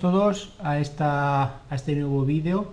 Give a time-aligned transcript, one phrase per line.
[0.00, 2.72] todos a, este nuevo vídeo.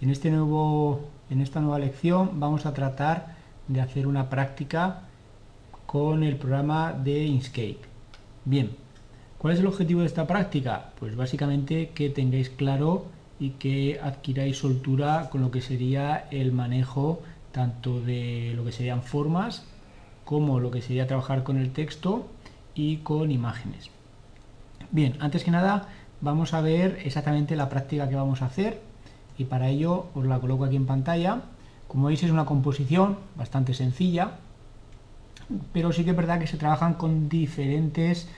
[0.00, 3.34] En, este en esta nueva lección vamos a tratar
[3.68, 5.00] de hacer una práctica
[5.84, 7.80] con el programa de Inkscape.
[8.44, 8.70] Bien,
[9.38, 10.92] ¿cuál es el objetivo de esta práctica?
[10.98, 13.06] Pues básicamente que tengáis claro
[13.38, 17.20] y que adquiráis soltura con lo que sería el manejo
[17.50, 19.64] tanto de lo que serían formas
[20.24, 22.28] como lo que sería trabajar con el texto
[22.74, 23.90] y con imágenes.
[24.92, 25.88] Bien, antes que nada
[26.22, 28.80] vamos a ver exactamente la práctica que vamos a hacer
[29.36, 31.42] y para ello os la coloco aquí en pantalla.
[31.88, 34.38] Como veis es una composición bastante sencilla,
[35.74, 38.28] pero sí que es verdad que se trabajan con diferentes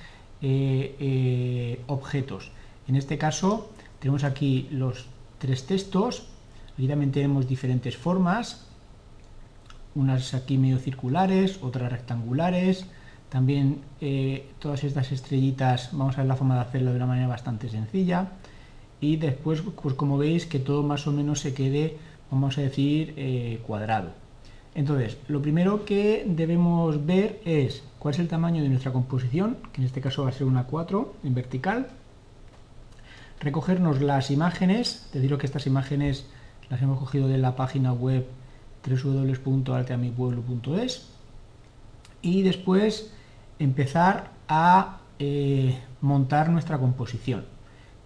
[0.43, 2.51] eh, eh, objetos.
[2.89, 3.71] En este caso
[4.01, 5.07] tenemos aquí los
[5.39, 6.27] tres textos,
[6.73, 8.67] aquí también tenemos diferentes formas,
[9.95, 12.87] unas aquí medio circulares, otras rectangulares,
[13.35, 17.27] también eh, todas estas estrellitas vamos a ver la forma de hacerlo de una manera
[17.27, 18.29] bastante sencilla.
[19.01, 21.97] Y después pues como veis que todo más o menos se quede
[22.31, 24.11] vamos a decir eh, cuadrado.
[24.77, 29.81] Entonces lo primero que debemos ver es cuál es el tamaño de nuestra composición que
[29.81, 31.89] en este caso va a ser una 4 en vertical.
[33.41, 36.25] Recogernos las imágenes deciros que estas imágenes
[36.71, 38.29] las hemos cogido de la página web
[38.87, 41.09] www.arteamipueblo.es
[42.23, 43.13] y después
[43.65, 47.45] empezar a eh, montar nuestra composición.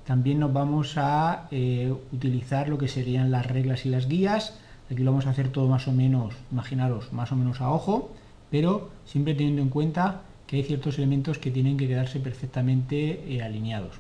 [0.07, 4.59] También nos vamos a eh, utilizar lo que serían las reglas y las guías.
[4.91, 8.11] Aquí lo vamos a hacer todo más o menos, imaginaros, más o menos a ojo,
[8.51, 13.43] pero siempre teniendo en cuenta que hay ciertos elementos que tienen que quedarse perfectamente eh,
[13.43, 13.97] alineados.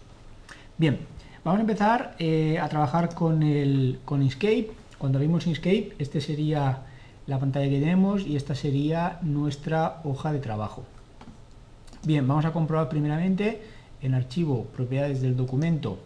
[0.79, 0.98] Bien,
[1.45, 2.17] vamos a empezar
[2.62, 4.70] a trabajar con, el, con Inkscape.
[4.97, 6.84] Cuando abrimos Inkscape, este sería
[7.27, 10.84] la pantalla que tenemos y esta sería nuestra hoja de trabajo.
[12.05, 13.61] Bien, vamos a comprobar primeramente
[14.01, 15.98] en archivo propiedades del documento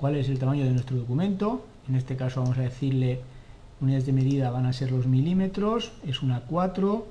[0.00, 1.62] cuál es el tamaño de nuestro documento.
[1.86, 3.20] En este caso vamos a decirle
[3.82, 7.06] unidades de medida van a ser los milímetros, es una 4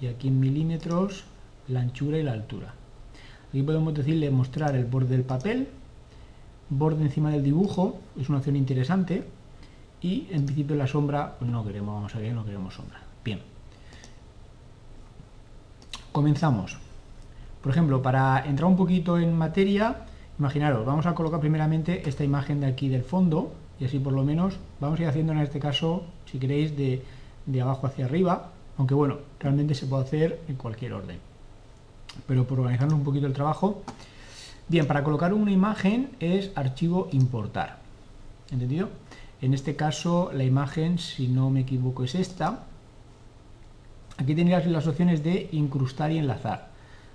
[0.00, 1.24] y aquí en milímetros
[1.68, 2.74] la anchura y la altura.
[3.48, 5.68] Aquí podemos decirle mostrar el borde del papel,
[6.68, 9.24] borde encima del dibujo, es una opción interesante
[10.02, 13.00] y en principio la sombra, pues no queremos, vamos a ver, no queremos sombra.
[13.24, 13.59] Bien.
[16.12, 16.76] Comenzamos.
[17.62, 20.06] Por ejemplo, para entrar un poquito en materia,
[20.40, 24.24] imaginaros, vamos a colocar primeramente esta imagen de aquí del fondo, y así por lo
[24.24, 27.04] menos vamos a ir haciendo en este caso, si queréis, de,
[27.46, 31.18] de abajo hacia arriba, aunque bueno, realmente se puede hacer en cualquier orden.
[32.26, 33.82] Pero por organizarnos un poquito el trabajo,
[34.66, 37.78] bien, para colocar una imagen es archivo importar,
[38.50, 38.88] ¿entendido?
[39.40, 42.64] En este caso la imagen, si no me equivoco, es esta,
[44.20, 46.68] Aquí tendrías las opciones de incrustar y enlazar.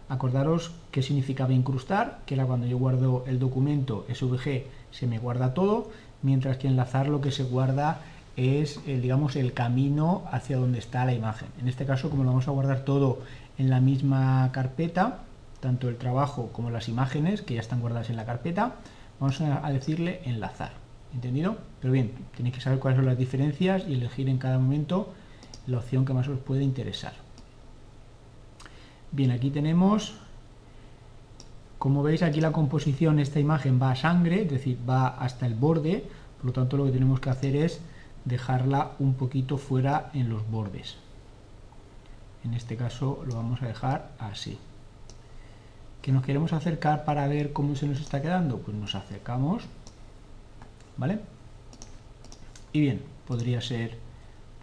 [0.10, 5.54] Acordaros qué significaba incrustar, que era cuando yo guardo el documento SVG se me guarda
[5.54, 5.92] todo,
[6.24, 8.02] mientras que enlazar lo que se guarda
[8.38, 11.48] es el, digamos, el camino hacia donde está la imagen.
[11.62, 13.20] En este caso, como lo vamos a guardar todo
[13.60, 15.20] en la misma carpeta,
[15.60, 18.78] tanto el trabajo como las imágenes, que ya están guardadas en la carpeta,
[19.20, 20.72] vamos a decirle enlazar.
[21.14, 21.58] ¿Entendido?
[21.82, 25.14] Pero bien, tenéis que saber cuáles son las diferencias y elegir en cada momento
[25.68, 27.14] la opción que más os puede interesar.
[29.12, 30.16] Bien, aquí tenemos,
[31.80, 35.56] como veis aquí la composición, esta imagen va a sangre, es decir, va hasta el
[35.56, 36.06] borde,
[36.38, 37.80] por lo tanto lo que tenemos que hacer es
[38.26, 40.98] dejarla un poquito fuera en los bordes.
[42.44, 44.58] En este caso lo vamos a dejar así.
[46.02, 48.60] ¿Que nos queremos acercar para ver cómo se nos está quedando?
[48.60, 49.64] Pues nos acercamos,
[50.98, 51.20] ¿vale?
[52.74, 53.98] Y bien, podría ser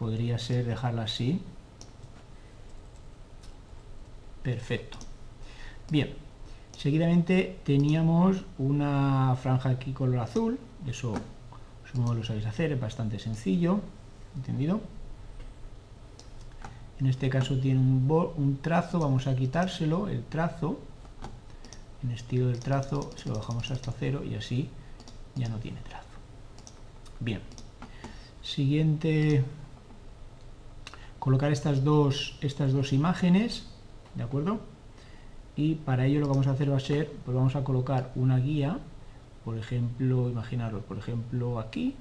[0.03, 1.41] podría ser dejarla así.
[4.43, 4.99] Perfecto.
[5.93, 6.13] Bien,
[6.77, 10.59] seguidamente teníamos una franja aquí color azul,
[10.89, 11.15] eso
[11.89, 13.79] supongo lo sabéis hacer, es bastante sencillo,
[14.35, 14.81] ¿entendido?
[16.99, 20.81] En este caso tiene un, un trazo, vamos a quitárselo, el trazo,
[22.03, 24.69] en estilo del trazo se lo bajamos hasta cero y así
[25.37, 26.09] ya no tiene trazo.
[27.21, 27.41] Bien,
[28.43, 29.45] siguiente
[31.23, 33.65] colocar estas dos, estas dos imágenes,
[34.17, 34.59] ¿de acuerdo?
[35.55, 38.11] Y para ello lo que vamos a hacer va a ser, pues vamos a colocar
[38.17, 38.81] una guía,
[39.45, 41.95] por ejemplo, imaginaros, por ejemplo aquí,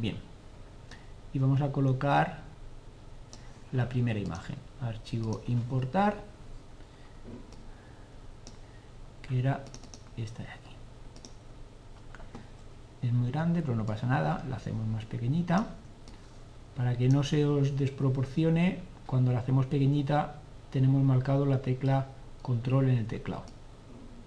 [0.00, 0.16] bien,
[1.32, 2.40] y vamos a colocar
[3.70, 6.16] la primera imagen, archivo importar,
[9.22, 9.64] que era
[10.16, 10.74] esta de aquí.
[13.02, 15.77] Es muy grande, pero no pasa nada, la hacemos más pequeñita.
[16.78, 20.36] Para que no se os desproporcione, cuando la hacemos pequeñita
[20.70, 22.06] tenemos marcado la tecla
[22.40, 23.42] control en el teclado.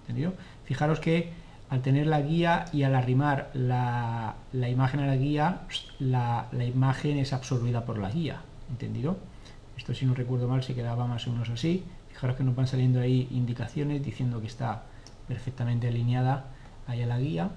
[0.02, 0.34] ¿entendido?
[0.64, 1.32] Fijaros que
[1.70, 5.62] al tener la guía y al arrimar la, imagen a la guía,
[5.98, 9.16] la, la, imagen es absorbida por la guía, ¿entendido?
[9.78, 11.84] Esto si no recuerdo mal se quedaba más o menos así.
[12.10, 14.82] Fijaros que nos van saliendo ahí indicaciones diciendo que está
[15.26, 16.44] perfectamente alineada
[16.86, 17.48] ahí a la guía.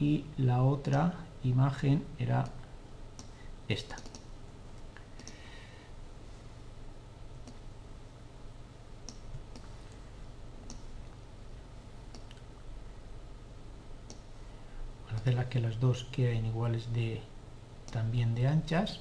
[0.00, 1.12] Y la otra
[1.44, 2.44] imagen era
[3.68, 3.96] esta.
[15.32, 17.20] las que las dos queden iguales de
[17.92, 19.00] también de anchas.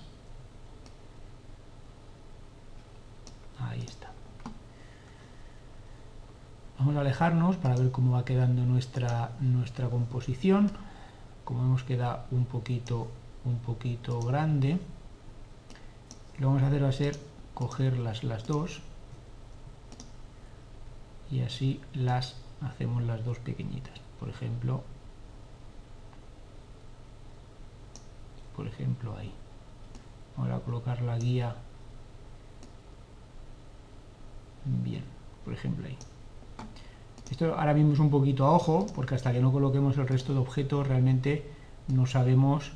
[3.60, 4.12] Ahí está.
[6.80, 10.72] Vamos a alejarnos para ver cómo va quedando nuestra nuestra composición.
[11.44, 13.08] Como vemos queda un poquito
[13.48, 14.80] un poquito grande.
[16.38, 17.18] Lo vamos a hacer va a ser
[17.54, 18.82] cogerlas las dos
[21.32, 24.00] y así las hacemos las dos pequeñitas.
[24.20, 24.84] Por ejemplo
[28.56, 29.32] por ejemplo ahí.
[30.36, 31.56] Ahora colocar la guía
[34.66, 35.04] bien
[35.44, 35.98] por ejemplo ahí.
[37.32, 40.34] Esto ahora mismo es un poquito a ojo porque hasta que no coloquemos el resto
[40.34, 41.50] de objetos realmente
[41.88, 42.72] no sabemos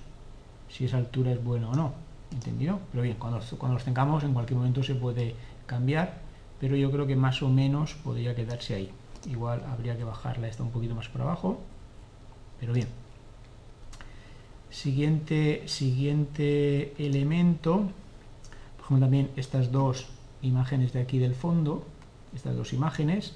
[0.72, 1.94] si esa altura es buena o no
[2.32, 2.80] ¿entendido?
[2.92, 5.36] pero bien, cuando, cuando los tengamos en cualquier momento se puede
[5.66, 6.20] cambiar
[6.60, 8.92] pero yo creo que más o menos podría quedarse ahí
[9.30, 11.60] igual habría que bajarla esta un poquito más por abajo
[12.60, 12.88] pero bien
[14.72, 17.90] Siguiente, siguiente elemento,
[18.78, 20.08] por ejemplo también estas dos
[20.42, 21.86] imágenes de aquí del fondo,
[22.34, 23.36] estas dos imágenes,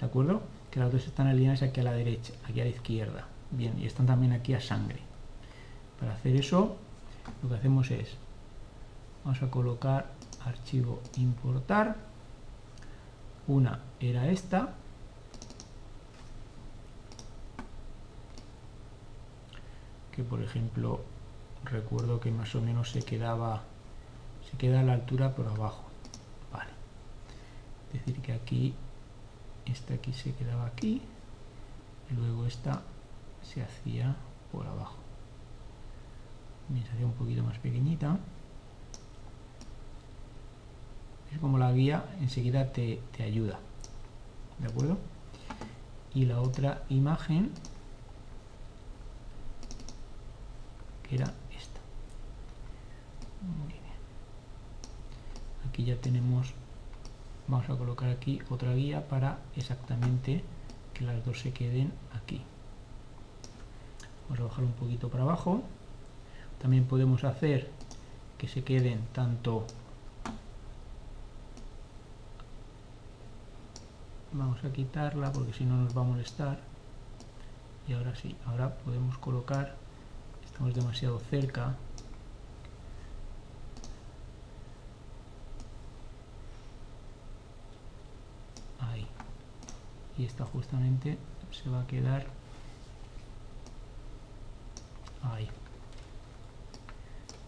[0.00, 0.42] ¿de acuerdo?
[0.72, 3.28] Que las dos están alineadas aquí a la derecha, aquí a la izquierda.
[3.52, 4.98] Bien, y están también aquí a sangre.
[6.02, 6.76] Para hacer eso,
[7.44, 8.16] lo que hacemos es,
[9.24, 10.10] vamos a colocar
[10.44, 11.94] archivo importar,
[13.46, 14.74] una era esta,
[20.10, 21.02] que por ejemplo
[21.62, 23.62] recuerdo que más o menos se quedaba
[24.50, 25.84] se queda a la altura por abajo.
[26.52, 26.72] Vale.
[27.92, 28.74] Es decir que aquí
[29.66, 31.00] esta aquí se quedaba aquí
[32.10, 32.82] y luego esta
[33.40, 34.16] se hacía
[34.50, 35.01] por abajo
[36.80, 38.18] se hacía un poquito más pequeñita
[41.32, 43.58] es como la guía enseguida te, te ayuda
[44.58, 44.98] de acuerdo
[46.14, 47.50] y la otra imagen
[51.12, 51.80] era esta.
[55.68, 56.54] Aquí ya tenemos,
[57.48, 60.42] vamos a colocar aquí otra guía para exactamente
[60.94, 62.42] que las dos se queden aquí.
[64.28, 65.62] Vamos a bajar un poquito para abajo.
[66.62, 67.68] También podemos hacer
[68.38, 69.66] que se queden tanto
[74.32, 76.60] vamos a quitarla porque si no nos va a molestar.
[77.88, 79.74] Y ahora sí, ahora podemos colocar
[80.44, 81.74] estamos demasiado cerca.
[88.78, 89.06] Ahí.
[90.16, 91.18] Y esta justamente
[91.50, 92.26] se va a quedar
[95.22, 95.48] ahí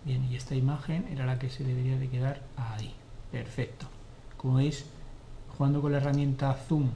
[0.05, 2.95] bien y esta imagen era la que se debería de quedar ahí
[3.33, 3.87] perfecto
[4.37, 4.87] como veis
[5.57, 6.91] jugando con la herramienta zoom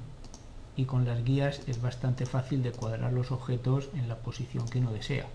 [0.76, 4.78] y con las guías es bastante fácil de cuadrar los objetos en la posición que
[4.78, 5.26] uno desea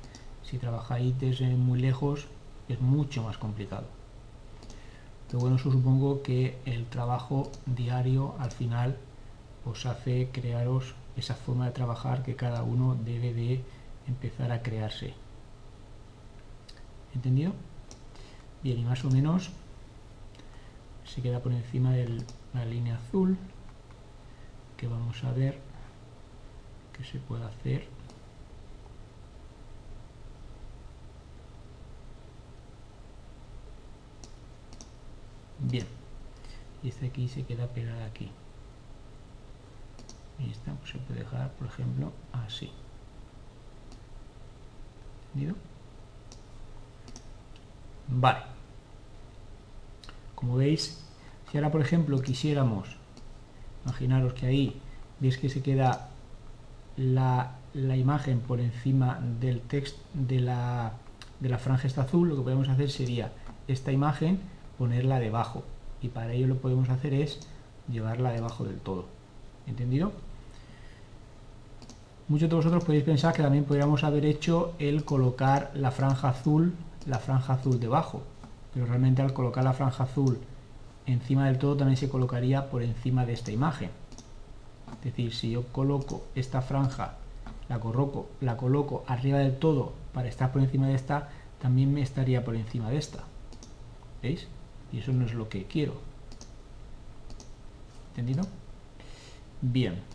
[0.44, 2.28] si trabajáis desde muy lejos
[2.70, 3.86] es mucho más complicado.
[5.28, 8.98] Pero bueno, eso supongo que el trabajo diario al final
[9.66, 13.62] os hace crearos esa forma de trabajar que cada uno debe de
[14.08, 15.14] empezar a crearse.
[17.14, 17.54] ¿Entendido?
[18.64, 19.50] Bien, y más o menos
[21.06, 23.38] se queda por encima de la línea azul
[24.78, 25.60] que vamos a ver
[26.98, 27.88] que se puede hacer
[35.60, 35.86] bien
[36.82, 38.30] y este aquí se queda pegada aquí
[40.40, 42.72] y esta pues, se puede dejar por ejemplo así
[45.34, 45.73] ¿entendido?
[48.08, 48.42] Vale.
[50.36, 51.04] Como veis
[51.52, 52.98] si ahora por ejemplo quisiéramos
[53.86, 54.82] imaginaros que ahí
[55.20, 56.10] veis que se queda
[56.98, 60.94] la, la imagen por encima del texto de la,
[61.40, 63.32] de la franja esta azul lo que podemos hacer sería
[63.68, 64.40] esta imagen
[64.78, 65.64] ponerla debajo.
[66.02, 67.40] Y para ello lo podemos hacer es
[67.90, 69.06] llevarla debajo del todo.
[69.68, 70.12] ¿entendido?
[72.28, 76.74] muchos de vosotros podéis pensar que también podríamos haber hecho el colocar la franja azul
[77.08, 78.24] la franja azul debajo
[78.74, 80.40] pero realmente al colocar la franja azul
[81.06, 83.90] encima del todo también se colocaría por encima de esta imagen
[85.00, 87.16] Es decir, si yo coloco esta franja,
[87.68, 91.30] la coloco, la coloco arriba del todo para estar por encima de esta,
[91.62, 93.24] también me estaría por encima de esta.
[94.22, 94.48] ¿Veis?
[94.92, 95.96] Y eso no es lo que quiero.
[98.12, 98.46] ¿Entendido?
[99.62, 100.13] Bien.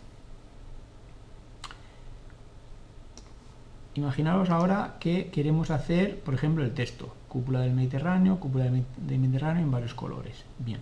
[3.95, 7.13] Imaginaos ahora que queremos hacer, por ejemplo, el texto.
[7.27, 10.45] Cúpula del Mediterráneo, cúpula del Mediterráneo en varios colores.
[10.59, 10.79] Bien.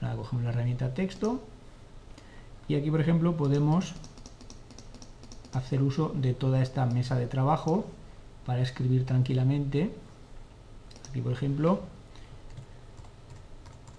[0.00, 1.42] Ahora cogemos la herramienta texto.
[2.68, 3.94] Y aquí, por ejemplo, podemos
[5.52, 7.84] hacer uso de toda esta mesa de trabajo
[8.46, 9.92] para escribir tranquilamente.
[11.10, 11.80] Aquí, por ejemplo,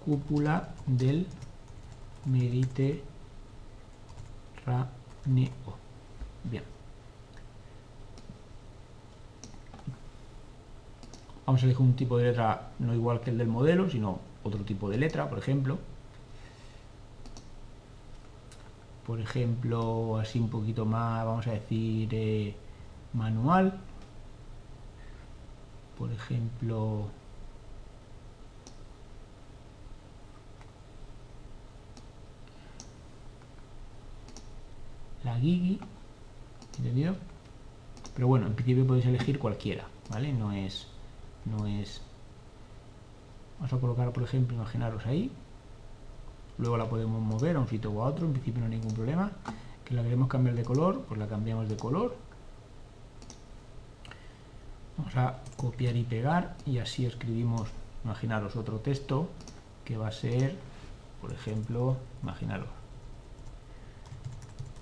[0.04, 1.26] cúpula del
[2.24, 3.06] Mediterráneo.
[6.50, 6.62] Bien.
[11.46, 14.64] Vamos a elegir un tipo de letra no igual que el del modelo, sino otro
[14.64, 15.78] tipo de letra, por ejemplo.
[19.06, 22.54] Por ejemplo, así un poquito más, vamos a decir, eh,
[23.12, 23.78] manual.
[25.96, 27.06] Por ejemplo,
[35.24, 35.78] la Gigi,
[36.78, 37.14] ¿entendido?
[38.14, 40.32] Pero bueno, en principio podéis elegir cualquiera, ¿vale?
[40.32, 40.86] No es,
[41.44, 42.00] no es...
[43.58, 45.30] Vamos a colocar, por ejemplo, imaginaros ahí.
[46.58, 48.94] Luego la podemos mover a un sitio o a otro, en principio no hay ningún
[48.94, 49.32] problema.
[49.84, 52.16] Que la queremos cambiar de color, pues la cambiamos de color.
[54.96, 57.68] Vamos a copiar y pegar y así escribimos,
[58.04, 59.28] imaginaros otro texto
[59.84, 60.56] que va a ser,
[61.20, 62.68] por ejemplo, imaginaros,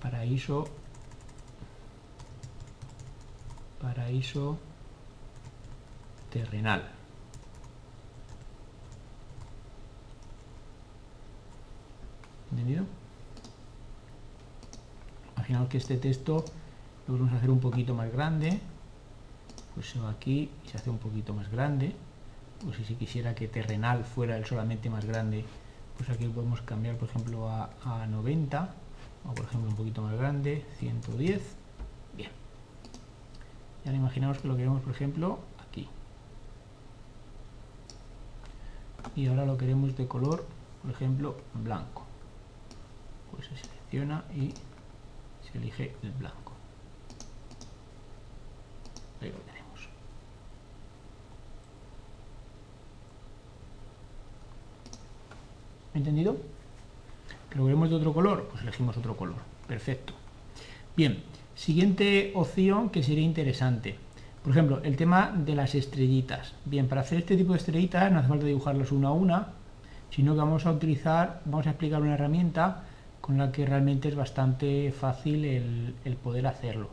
[0.00, 0.68] paraíso
[3.84, 4.58] paraíso
[6.32, 6.82] terrenal
[12.50, 12.84] ¿entendido?
[15.36, 16.44] imaginaos que este texto
[17.06, 18.58] lo vamos a hacer un poquito más grande
[19.74, 21.94] pues se va aquí y se hace un poquito más grande
[22.66, 25.44] o si se quisiera que terrenal fuera el solamente más grande
[25.98, 28.74] pues aquí podemos cambiar por ejemplo a, a 90
[29.26, 31.42] o por ejemplo un poquito más grande, 110.
[32.16, 32.43] Bien.
[33.84, 35.38] Y ahora imaginamos que lo queremos, por ejemplo,
[35.68, 35.88] aquí.
[39.14, 40.44] Y ahora lo queremos de color,
[40.82, 42.04] por ejemplo, blanco.
[43.30, 44.54] Pues se selecciona y
[45.46, 46.52] se elige el blanco.
[49.20, 49.88] Ahí lo tenemos.
[55.94, 56.36] ¿Entendido?
[57.54, 59.36] lo queremos de otro color, pues elegimos otro color.
[59.68, 60.12] Perfecto.
[60.96, 61.22] Bien,
[61.54, 63.96] siguiente opción que sería interesante.
[64.42, 66.52] Por ejemplo, el tema de las estrellitas.
[66.64, 69.48] Bien, para hacer este tipo de estrellitas no hace falta dibujarlas una a una,
[70.10, 72.84] sino que vamos a utilizar, vamos a explicar una herramienta
[73.20, 76.90] con la que realmente es bastante fácil el, el poder hacerlo,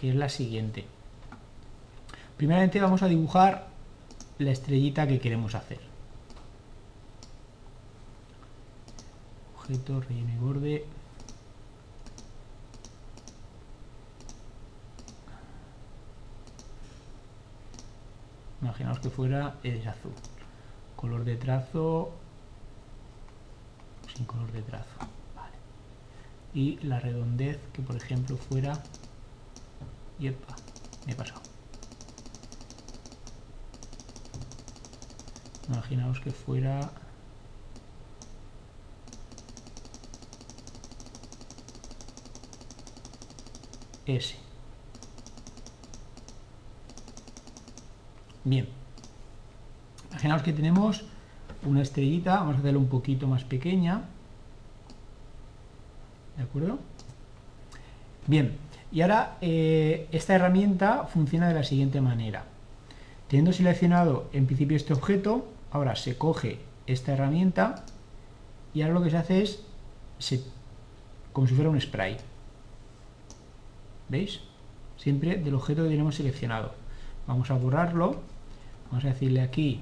[0.00, 0.84] que es la siguiente.
[2.36, 3.66] Primeramente vamos a dibujar
[4.38, 5.92] la estrellita que queremos hacer.
[9.62, 10.84] objeto, relleno y borde.
[18.72, 20.14] Imaginaos que fuera es azul.
[20.96, 22.10] Color de trazo
[24.16, 24.98] sin color de trazo.
[26.54, 28.82] Y la redondez que por ejemplo fuera...
[30.18, 30.56] Yepa,
[31.04, 31.42] me he pasado.
[35.68, 36.90] Imaginaos que fuera
[44.06, 44.51] S.
[48.44, 48.68] Bien.
[50.10, 51.04] Imaginaos que tenemos
[51.64, 54.02] una estrellita, vamos a hacerla un poquito más pequeña.
[56.36, 56.78] ¿De acuerdo?
[58.26, 58.56] Bien,
[58.90, 62.44] y ahora eh, esta herramienta funciona de la siguiente manera.
[63.28, 67.84] Teniendo seleccionado en principio este objeto, ahora se coge esta herramienta
[68.74, 69.64] y ahora lo que se hace es
[71.32, 72.16] como si fuera un spray.
[74.08, 74.40] ¿Veis?
[74.98, 76.74] Siempre del objeto que tenemos seleccionado.
[77.26, 78.20] Vamos a borrarlo.
[78.92, 79.80] Vamos a decirle aquí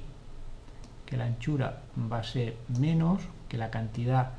[1.04, 4.34] que la anchura va a ser menos, que la cantidad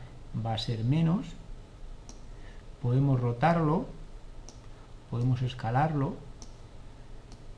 [0.45, 1.25] va a ser menos.
[2.81, 3.85] Podemos rotarlo,
[5.09, 6.15] podemos escalarlo,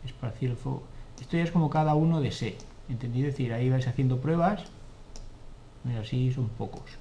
[0.03, 0.81] esparcir el fuego.
[1.21, 2.57] Esto ya es como cada uno desee,
[2.89, 3.27] ¿entendido?
[3.27, 4.63] Es decir, ahí vais haciendo pruebas,
[5.83, 6.97] mira, así son pocos.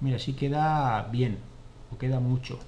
[0.00, 1.36] Mira, si queda bien,
[1.92, 2.58] o queda mucho.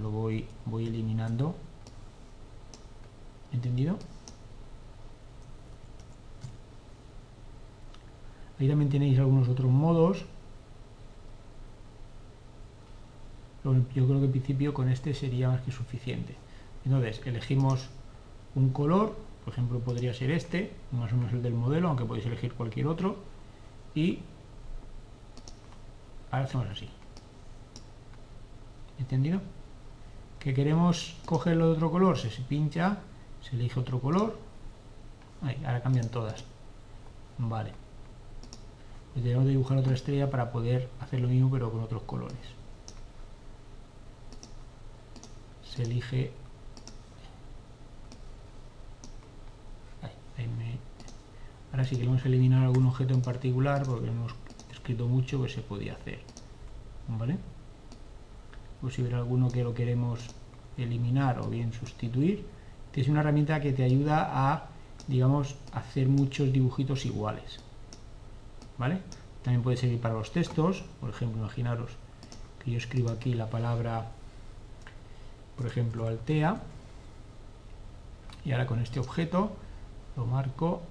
[0.00, 1.54] Lo voy, voy eliminando.
[3.52, 3.98] ¿Entendido?
[8.58, 10.24] Ahí también tenéis algunos otros modos.
[13.64, 16.36] Yo creo que en principio con este sería más que suficiente.
[16.84, 17.88] Entonces, elegimos
[18.54, 22.26] un color, por ejemplo podría ser este, más o menos el del modelo, aunque podéis
[22.26, 23.16] elegir cualquier otro.
[23.94, 24.20] Y
[26.30, 26.88] ahora hacemos así.
[28.98, 29.40] ¿Entendido?
[30.40, 32.98] Que queremos cogerlo de otro color, se pincha,
[33.42, 34.38] se elige otro color.
[35.42, 36.44] Ahí, ahora cambian todas.
[37.38, 37.72] Vale.
[39.12, 42.36] Pues debemos dibujar otra estrella para poder hacer lo mismo pero con otros colores.
[45.74, 46.32] Se elige...
[51.72, 54.32] Ahora si queremos eliminar algún objeto en particular, porque hemos
[54.72, 56.20] escrito mucho, pues se podía hacer.
[57.06, 57.36] ¿Vale?
[58.80, 60.20] Pues si hubiera alguno que lo queremos
[60.76, 62.46] eliminar o bien sustituir,
[62.96, 64.68] es una herramienta que te ayuda a,
[65.06, 67.60] digamos, hacer muchos dibujitos iguales.
[68.78, 69.00] ¿Vale?
[69.42, 71.90] También puede servir para los textos, por ejemplo, imaginaros
[72.64, 74.06] que yo escribo aquí la palabra,
[75.56, 76.56] por ejemplo, altea,
[78.44, 79.52] y ahora con este objeto
[80.16, 80.82] lo marco,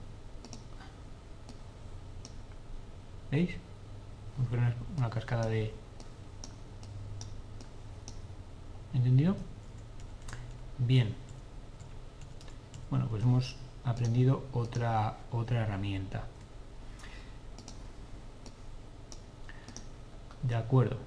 [3.31, 3.51] ¿veis?
[4.97, 5.73] Una cascada de...
[8.95, 9.35] ¿Entendido?
[10.77, 11.13] Bien.
[12.89, 16.23] Bueno, pues hemos aprendido otra, otra herramienta.
[20.43, 20.97] De acuerdo.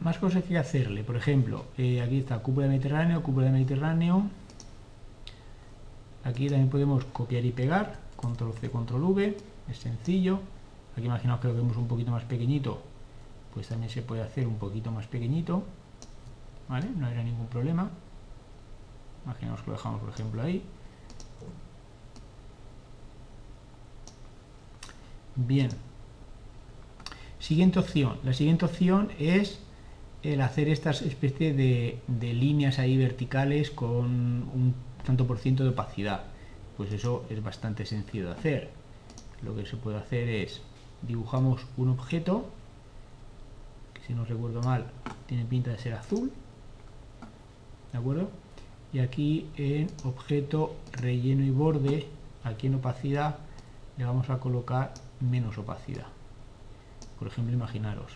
[0.00, 1.04] Más cosas que hacerle.
[1.04, 4.24] Por ejemplo, eh, aquí está cúpula de Mediterráneo, cúpula de Mediterráneo.
[6.24, 7.98] Aquí también podemos copiar y pegar.
[8.16, 9.38] Control C, Control V.
[9.70, 10.40] Es sencillo.
[10.96, 12.91] Aquí imaginaos que lo vemos un poquito más pequeñito.
[13.54, 15.62] Pues también se puede hacer un poquito más pequeñito.
[16.68, 16.88] ¿Vale?
[16.96, 17.90] No era ningún problema.
[19.24, 20.62] Imaginamos que lo dejamos, por ejemplo, ahí.
[25.36, 25.70] Bien.
[27.38, 28.18] Siguiente opción.
[28.24, 29.58] La siguiente opción es
[30.22, 32.00] el hacer estas especie de,
[32.34, 36.24] líneas ahí verticales con un tanto por ciento de opacidad.
[36.76, 38.70] Pues eso es bastante sencillo de hacer.
[39.42, 40.62] Lo que se puede hacer es
[41.02, 42.48] dibujamos un objeto
[44.06, 44.86] si no recuerdo mal
[45.26, 46.32] tiene pinta de ser azul.
[47.92, 48.30] ¿De acuerdo?
[48.92, 52.06] Y aquí en objeto relleno y borde,
[52.44, 53.38] aquí en opacidad,
[53.96, 56.06] le vamos a colocar menos opacidad.
[57.18, 58.12] Por ejemplo, imaginaros,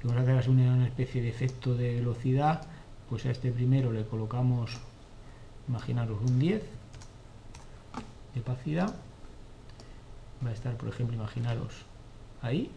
[0.00, 2.66] si vamos a hacer una especie de efecto de velocidad,
[3.08, 4.78] pues a este primero le colocamos,
[5.68, 6.62] imaginaros, un 10
[8.34, 8.94] de opacidad.
[10.44, 11.86] Va a estar, por ejemplo, imaginaros,
[12.42, 12.70] ahí.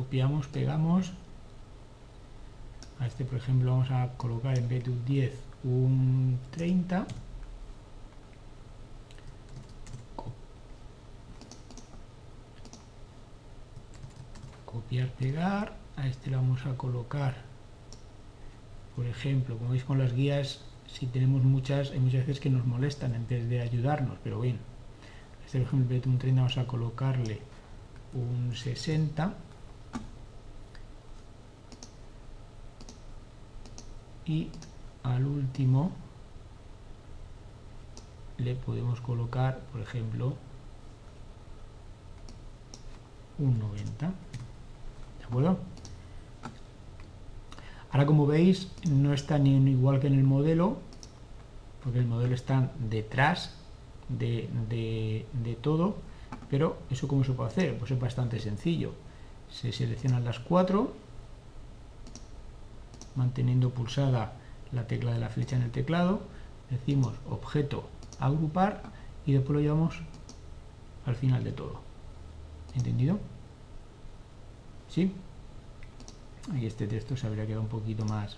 [0.00, 1.12] Copiamos, pegamos.
[3.00, 5.34] A este, por ejemplo, vamos a colocar en vez de un 10,
[5.64, 7.06] un 30.
[14.64, 17.34] copiar pegar a este le vamos a colocar
[18.94, 22.64] por ejemplo como veis con las guías si tenemos muchas hay muchas veces que nos
[22.64, 24.58] molestan en vez de ayudarnos pero bien
[25.44, 27.40] este por ejemplo en un 30 vamos a colocarle
[28.14, 29.49] un 60
[34.30, 34.48] y
[35.02, 35.90] al último
[38.38, 40.34] le podemos colocar por ejemplo
[43.38, 44.12] un 90
[47.92, 50.78] Ahora como veis no está ni igual que en el modelo,
[51.82, 53.54] porque el modelo está detrás
[54.08, 55.96] de, de todo,
[56.50, 58.92] pero eso cómo se puede hacer, pues es bastante sencillo.
[59.50, 60.94] Se seleccionan las cuatro,
[63.14, 64.32] manteniendo pulsada
[64.72, 66.20] la tecla de la flecha en el teclado,
[66.70, 68.82] decimos objeto agrupar
[69.26, 70.00] y después lo llevamos
[71.06, 71.80] al final de todo.
[72.74, 73.18] ¿Entendido?
[74.88, 75.12] ¿Sí?
[76.54, 78.36] Y este texto se habría quedado un poquito más,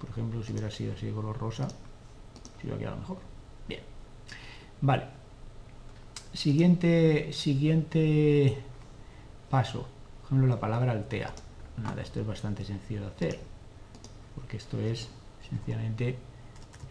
[0.00, 3.18] por ejemplo, si hubiera sido así de color rosa, se hubiera quedado mejor.
[3.68, 3.82] Bien.
[4.80, 5.04] Vale.
[6.32, 8.58] Siguiente, siguiente
[9.50, 9.86] paso.
[10.20, 11.32] Por ejemplo, la palabra altea.
[11.76, 13.49] Nada, esto es bastante sencillo de hacer.
[14.34, 15.08] Porque esto es,
[15.48, 16.18] sencillamente,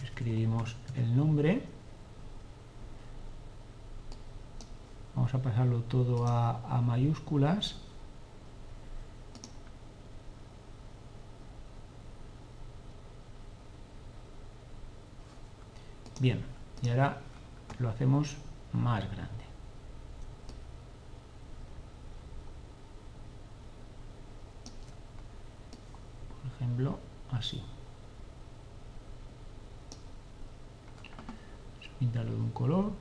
[0.04, 1.64] escribimos el nombre.
[5.16, 7.76] Vamos a pasarlo todo a mayúsculas
[16.20, 16.44] Bien,
[16.82, 17.22] y ahora
[17.80, 18.36] lo hacemos
[18.74, 19.46] más grande.
[26.42, 27.00] Por ejemplo,
[27.32, 27.62] así.
[32.00, 32.92] Pintarlo de un color.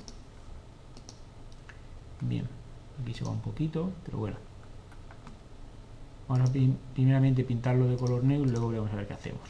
[2.20, 2.48] bien
[3.00, 4.36] aquí se va un poquito pero bueno
[6.28, 6.52] vamos a
[6.94, 9.48] primeramente pintarlo de color negro y luego vamos a ver qué hacemos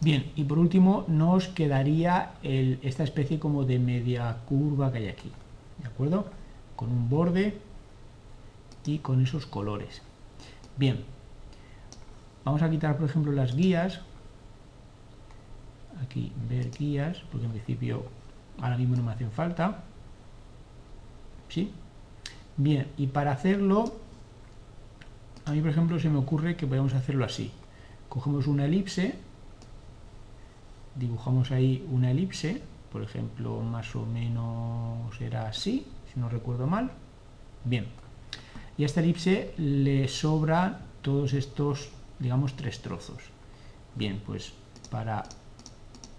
[0.00, 5.30] bien y por último nos quedaría esta especie como de media curva que hay aquí
[5.78, 6.26] de acuerdo
[6.76, 7.58] con un borde
[8.86, 10.02] y con esos colores
[10.76, 11.04] bien
[12.44, 14.00] vamos a quitar por ejemplo las guías.
[16.02, 18.04] Aquí ver guías porque en principio
[18.60, 19.84] ahora mismo no me hacen falta.
[21.48, 21.72] ¿sí?
[22.56, 23.92] bien y para hacerlo
[25.46, 27.52] a mí por ejemplo se me ocurre que podemos hacerlo así.
[28.08, 29.14] Cogemos una elipse
[30.94, 32.60] dibujamos ahí una elipse
[32.92, 36.90] por ejemplo más o menos será así si no recuerdo mal.
[37.64, 37.86] Bien
[38.76, 43.24] y a esta elipse le sobran todos estos digamos tres trozos.
[43.96, 44.52] Bien pues
[44.90, 45.24] para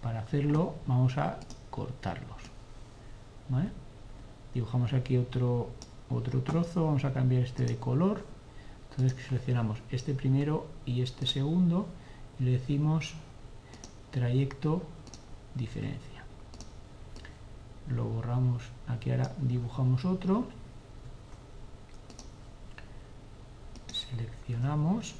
[0.01, 2.51] para hacerlo vamos a cortarlos
[4.53, 5.69] dibujamos aquí otro
[6.09, 8.25] otro trozo vamos a cambiar este de color.
[8.89, 11.87] Entonces seleccionamos este primero y este segundo
[12.39, 13.13] y le decimos
[14.11, 14.83] trayecto
[15.55, 16.25] diferencia.
[17.87, 20.45] Lo borramos aquí ahora dibujamos otro.
[23.87, 25.15] Seleccionamos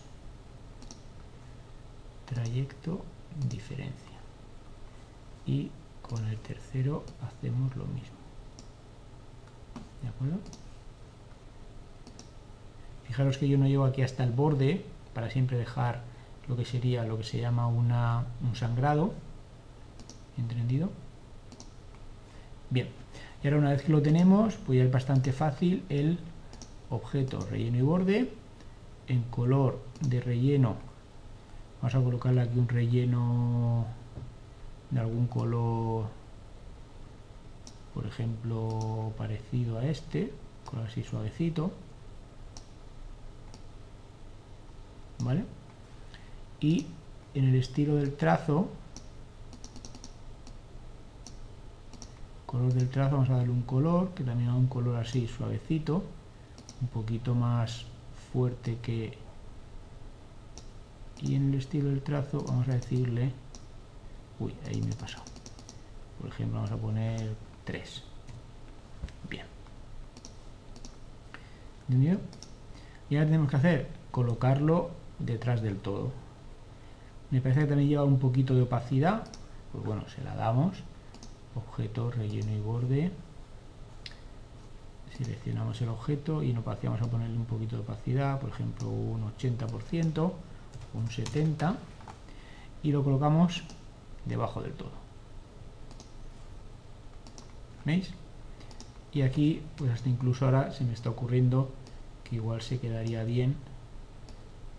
[2.33, 3.03] trayecto
[3.49, 4.17] diferencia
[5.45, 5.69] y
[6.01, 8.17] con el tercero hacemos lo mismo
[10.01, 10.37] ¿de acuerdo?
[13.07, 16.01] fijaros que yo no llevo aquí hasta el borde para siempre dejar
[16.47, 19.13] lo que sería lo que se llama una, un sangrado
[20.37, 20.89] ¿entendido?
[22.69, 22.87] bien
[23.43, 26.19] y ahora una vez que lo tenemos pues ya es bastante fácil el
[26.89, 28.33] objeto relleno y borde
[29.07, 30.90] en color de relleno
[31.81, 33.85] vamos a colocarle aquí un relleno
[34.91, 36.05] de algún color
[37.93, 40.31] por ejemplo parecido a este
[40.65, 41.71] color así suavecito
[45.23, 45.43] ¿vale?
[46.59, 46.85] y
[47.33, 48.67] en el estilo del trazo
[52.45, 56.03] color del trazo vamos a darle un color que también es un color así suavecito
[56.79, 57.85] un poquito más
[58.31, 59.17] fuerte que
[61.21, 63.31] y en el estilo del trazo vamos a decirle
[64.39, 65.23] uy ahí me he pasado.
[66.19, 68.03] Por ejemplo vamos a poner 3
[69.29, 69.45] bien.
[71.87, 72.19] ¿entendido?
[73.09, 76.11] y ahora tenemos que hacer colocarlo detrás del todo.
[77.29, 79.23] Me parece que también lleva un poquito de opacidad
[79.71, 80.83] pues bueno se la damos.
[81.53, 83.11] Objeto relleno y borde.
[85.17, 89.23] Seleccionamos el objeto y en opacidad a ponerle un poquito de opacidad por ejemplo un
[89.37, 90.31] 80%
[90.93, 91.75] un 70
[92.83, 93.63] y lo colocamos
[94.25, 94.91] debajo del todo.
[97.85, 98.11] ¿veis?
[99.13, 101.69] y aquí pues hasta incluso ahora se me está ocurriendo
[102.23, 103.55] que igual se quedaría bien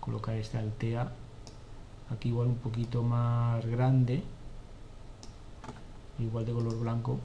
[0.00, 1.12] colocar esta altea
[2.10, 4.22] aquí igual un poquito más grande
[6.18, 7.18] igual de color blanco.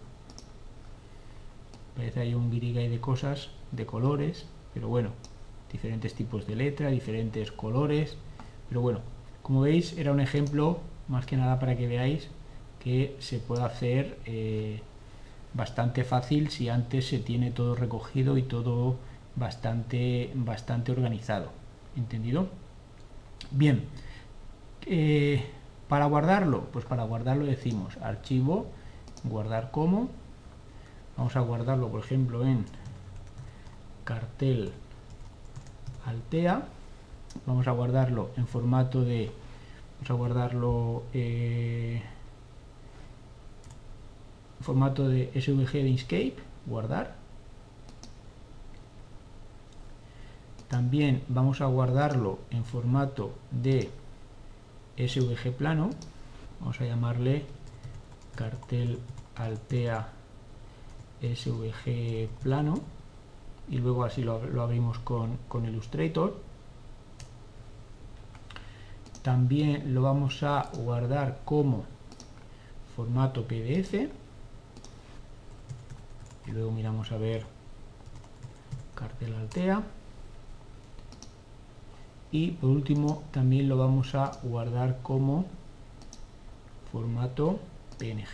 [1.95, 5.11] Parece hay un guirigay de cosas de colores pero bueno
[5.71, 8.17] diferentes tipos de letra diferentes colores
[8.69, 8.99] pero bueno
[9.43, 12.29] como veis era un ejemplo más que nada para que veáis
[12.83, 14.81] que se puede hacer eh,
[15.53, 18.97] bastante fácil si antes se tiene todo recogido y todo
[19.35, 21.49] bastante bastante organizado.
[21.95, 22.47] Entendido
[23.51, 23.85] Bien,
[24.85, 25.45] eh,
[25.87, 28.67] para guardarlo, pues para guardarlo decimos archivo,
[29.23, 30.09] guardar como,
[31.15, 32.65] vamos a guardarlo por ejemplo en
[34.03, 34.73] cartel
[36.05, 36.67] altea,
[37.45, 39.31] vamos a guardarlo en formato de,
[39.95, 42.01] vamos a guardarlo eh,
[44.61, 46.35] formato de SVG de Inkscape,
[46.65, 47.15] guardar,
[50.67, 53.89] También vamos a guardarlo en formato de
[54.97, 55.91] SVG plano.
[56.59, 57.45] Vamos a llamarle
[58.35, 58.99] cartel
[59.35, 60.09] altea
[61.21, 62.75] SVG plano.
[63.69, 66.37] Y luego así lo, abrimos con, con Illustrator.
[69.21, 71.85] También lo vamos a guardar como
[72.95, 73.93] formato PDF.
[76.45, 77.45] Y luego miramos a ver
[78.95, 79.83] cartel altea
[82.31, 85.45] y por último también lo vamos a guardar como
[86.91, 87.59] formato
[87.97, 88.27] PNG.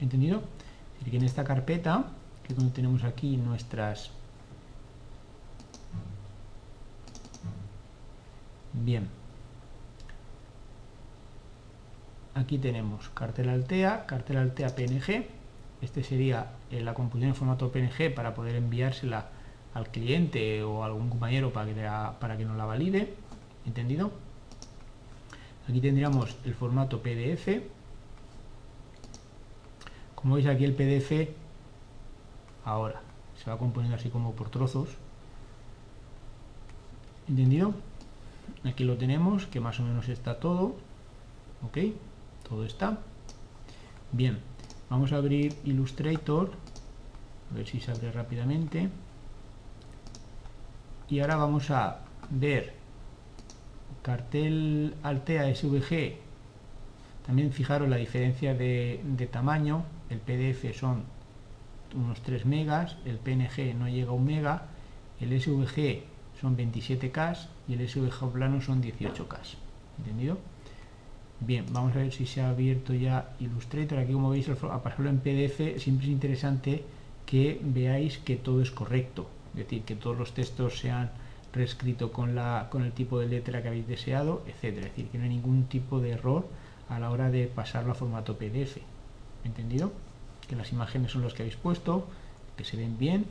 [0.00, 0.42] ¿Entendido?
[1.10, 2.06] que en esta carpeta,
[2.56, 4.10] donde tenemos aquí nuestras...
[8.72, 9.22] Bien.
[12.34, 15.26] aquí tenemos cartel Altea, cartel Altea PNG.
[15.80, 19.28] Este sería eh, la composición en formato PNG para poder enviársela
[19.74, 21.74] al cliente o algún compañero para que,
[22.20, 23.14] para que nos la valide.
[23.66, 24.12] ¿Entendido?
[25.68, 27.62] Aquí tendríamos el formato PDF.
[30.14, 31.30] Como veis aquí el PDF
[32.64, 33.02] ahora
[33.42, 34.88] se va componiendo así como por trozos.
[37.28, 37.74] ¿Entendido?
[38.64, 40.76] Aquí lo tenemos, que más o menos está todo.
[41.66, 41.78] ¿Ok?
[42.48, 42.98] Todo está.
[44.12, 44.38] Bien,
[44.90, 46.52] vamos a abrir Illustrator.
[47.50, 48.88] A ver si se abre rápidamente.
[51.08, 52.74] Y ahora vamos a ver
[54.02, 56.16] cartel Altea SVG.
[57.26, 59.84] También fijaros la diferencia de, de tamaño.
[60.10, 61.04] El PDF son
[61.94, 64.66] unos 3 megas, el PNG no llega a 1 mega,
[65.20, 66.02] el SVG
[66.40, 69.38] son 27K y el SVG plano son 18K.
[69.98, 70.38] ¿Entendido?
[71.40, 73.98] Bien, vamos a ver si se ha abierto ya Illustrator.
[73.98, 76.84] Aquí como veis, a pasarlo en PDF siempre es interesante
[77.26, 79.28] que veáis que todo es correcto.
[79.52, 81.10] Es decir, que todos los textos se han
[81.52, 84.86] reescrito con, la, con el tipo de letra que habéis deseado, etcétera.
[84.86, 86.46] Es decir, que no hay ningún tipo de error
[86.88, 88.78] a la hora de pasarlo a formato PDF.
[89.44, 89.92] ¿Entendido?
[90.52, 92.06] Que las imágenes son las que habéis puesto,
[92.58, 93.24] que se ven bien.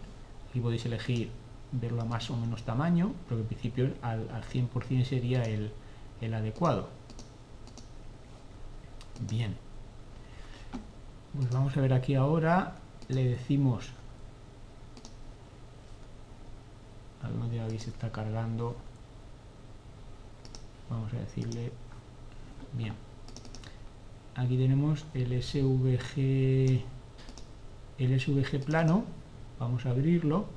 [0.50, 1.30] Aquí podéis elegir
[1.72, 5.72] verlo a más o menos tamaño, pero en principio al, 100% sería el,
[6.20, 6.90] el adecuado.
[9.30, 9.56] Bien.
[11.36, 13.92] Pues vamos a ver aquí ahora, le decimos,
[17.22, 18.76] algún día se está cargando,
[20.90, 21.72] vamos a decirle,
[22.74, 22.96] bien,
[24.34, 26.84] aquí tenemos el SVG,
[28.06, 29.06] el SVG plano,
[29.60, 30.48] vamos a abrirlo,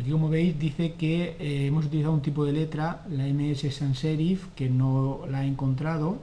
[0.00, 3.98] Aquí como veis dice que eh, hemos utilizado un tipo de letra, la MS sans
[3.98, 6.18] serif, que no la he encontrado.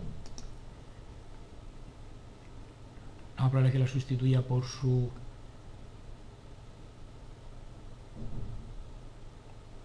[3.36, 5.10] Vamos a probar que la sustituya por su...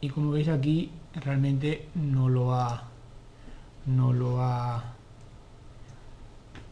[0.00, 2.88] Y como veis aquí realmente no lo ha...
[3.84, 4.94] No lo ha...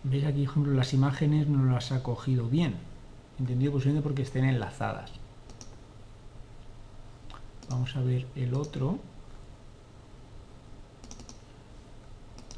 [0.02, 2.76] Veis aquí, por ejemplo, las imágenes no las ha cogido bien.
[3.38, 5.12] Entendido posiblemente porque estén enlazadas.
[7.68, 8.98] Vamos a ver el otro.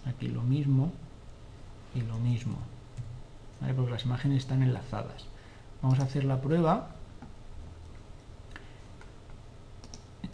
[0.06, 0.92] Aquí lo mismo
[1.94, 2.56] y lo mismo.
[3.76, 5.26] Porque las imágenes están enlazadas.
[5.82, 6.88] Vamos a hacer la prueba.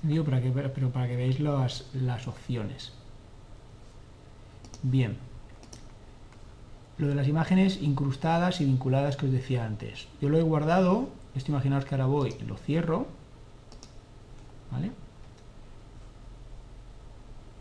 [0.03, 2.93] Digo, para pero para que veáis las, las opciones.
[4.83, 5.28] Bien.
[6.99, 10.09] Lo de las imágenes incrustadas y vinculadas que os decía antes.
[10.21, 11.09] Yo lo he guardado.
[11.35, 13.07] Esto imaginaos que ahora voy lo cierro
[14.71, 14.91] ¿vale?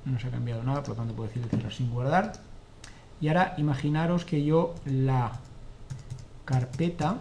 [0.05, 2.33] No se ha cambiado nada, por lo tanto puedo decir cerrar sin guardar.
[3.19, 5.39] Y ahora imaginaros que yo la
[6.45, 7.17] carpeta,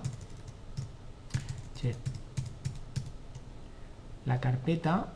[4.24, 5.12] la carpeta,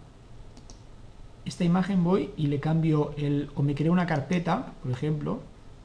[1.44, 5.40] esta imagen voy y le cambio el, o me creo una carpeta, por ejemplo,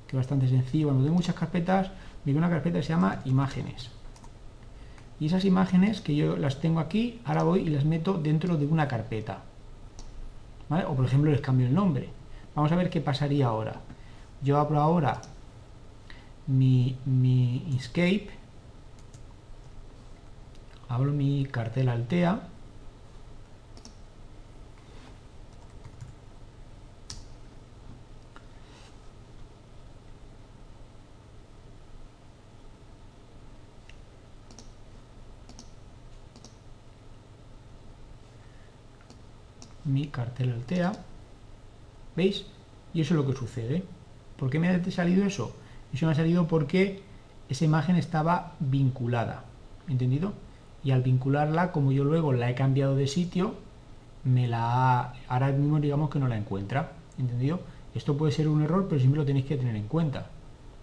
[0.07, 1.91] que es bastante sencillo, cuando tengo muchas carpetas,
[2.23, 3.89] me creo una carpeta que se llama imágenes
[5.19, 8.65] y esas imágenes que yo las tengo aquí, ahora voy y las meto dentro de
[8.65, 9.43] una carpeta.
[10.87, 12.09] O por ejemplo les cambio el nombre.
[12.55, 13.75] Vamos a ver qué pasaría ahora.
[14.41, 15.21] Yo abro ahora
[16.47, 18.29] mi, mi Inkscape,
[20.89, 22.41] abro mi cartel Altea,
[39.95, 40.91] mi cartel Altea.
[42.17, 42.45] ¿Veis?
[42.93, 43.83] Y eso es lo que sucede.
[44.37, 45.55] ¿Por qué me ha salido eso?
[45.93, 47.01] Eso me ha salido porque
[47.47, 49.45] esa imagen estaba vinculada.
[49.87, 50.33] ¿Entendido?
[50.83, 53.55] Y al vincularla, como yo luego la he cambiado de sitio,
[54.25, 56.91] me la ahora mismo digamos que no la encuentra.
[57.17, 57.61] ¿Entendido?
[57.93, 60.27] Esto puede ser un error, pero siempre lo tenéis que tener en cuenta.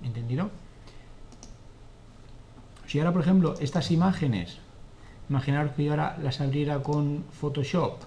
[0.03, 0.49] ¿Entendido?
[2.87, 4.59] Si ahora, por ejemplo, estas imágenes,
[5.29, 8.01] imaginaros que yo ahora las abriera con Photoshop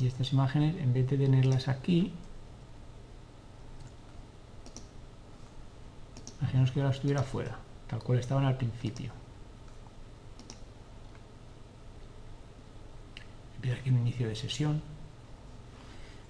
[0.00, 2.12] y estas imágenes en vez de tenerlas aquí
[6.40, 9.10] imaginemos que ahora estuviera fuera tal cual estaban al principio.
[13.56, 14.80] Empieza aquí un inicio de sesión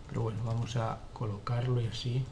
[0.09, 2.24] pero bueno vamos a colocarlo y así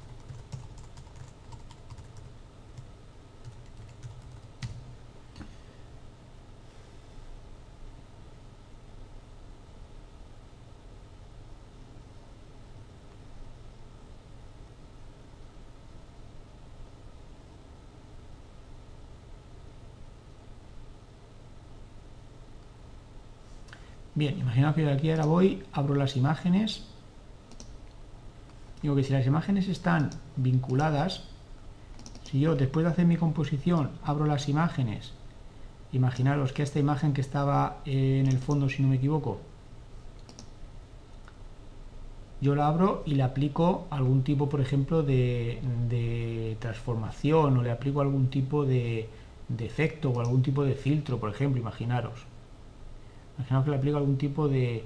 [24.19, 26.83] Bien, imaginaos que de aquí ahora voy, abro las imágenes.
[28.83, 31.23] Digo que si las imágenes están vinculadas,
[32.25, 35.13] si yo después de hacer mi composición abro las imágenes,
[35.93, 39.39] imaginaros que esta imagen que estaba en el fondo, si no me equivoco,
[42.41, 48.01] yo la abro y le aplico algún tipo, por ejemplo, de, transformación o le aplico
[48.01, 49.09] algún tipo de,
[49.61, 52.27] efecto o algún tipo de filtro, por ejemplo, imaginaros.
[53.39, 54.85] Imaginaos que le aplico algún tipo de,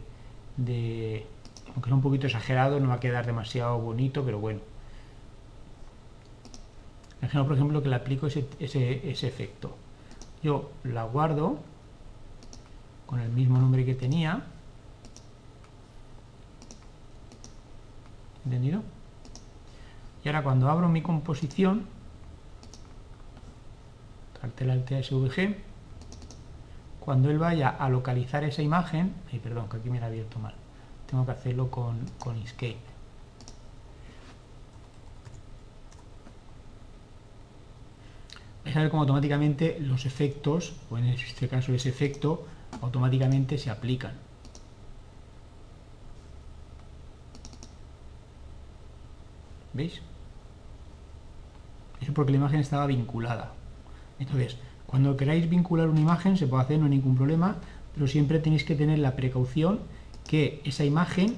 [1.75, 4.61] aunque sea un poquito exagerado, no va a quedar demasiado bonito, pero bueno.
[7.21, 8.47] Imaginaos, por ejemplo, que le aplico ese,
[9.11, 9.77] efecto.
[10.43, 11.59] Yo la guardo
[13.07, 14.45] con el mismo nombre que tenía
[18.45, 18.83] ¿Entendido?
[20.25, 21.87] Y ahora cuando abro mi composición,
[24.41, 25.57] cartela del TSVG,
[27.05, 30.38] cuando él vaya a localizar esa imagen, ay perdón, que aquí me la he abierto
[30.38, 30.55] mal,
[31.11, 32.79] tengo que hacerlo con, con Inkscape.
[38.65, 42.47] Vais a ver cómo automáticamente los efectos, o en este caso ese efecto,
[42.81, 44.15] automáticamente se aplican.
[49.73, 50.01] ¿Veis?
[52.01, 53.53] Eso porque la imagen estaba vinculada.
[54.19, 54.57] Entonces,
[54.92, 57.57] cuando queráis vincular una imagen se puede hacer, no hay ningún problema,
[57.94, 59.81] pero siempre tenéis que tener la precaución
[60.28, 61.37] que esa imagen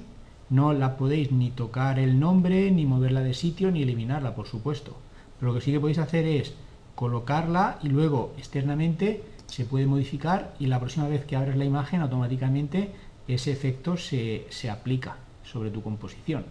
[0.51, 4.97] no la podéis ni tocar el nombre, ni moverla de sitio, ni eliminarla, por supuesto.
[5.39, 6.53] Pero lo que sí que podéis hacer es
[6.97, 12.01] colocarla y luego externamente se puede modificar y la próxima vez que abres la imagen
[12.01, 12.91] automáticamente
[13.29, 15.15] ese efecto se, se aplica
[15.45, 16.45] sobre tu composición.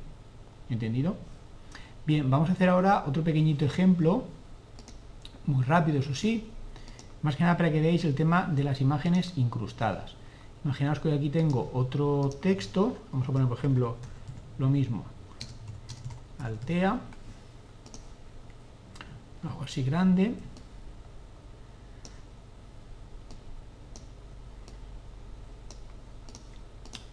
[0.70, 1.18] ¿Entendido?
[2.08, 4.24] Bien, vamos a hacer ahora otro pequeñito ejemplo,
[5.46, 6.48] muy rápido eso sí,
[7.24, 10.16] más que nada para que veáis el tema de las imágenes incrustadas.
[10.64, 13.98] Imaginaos que aquí tengo otro texto, vamos a poner por ejemplo
[14.60, 15.04] lo mismo,
[16.40, 17.00] Altea,
[19.44, 20.36] hago así grande,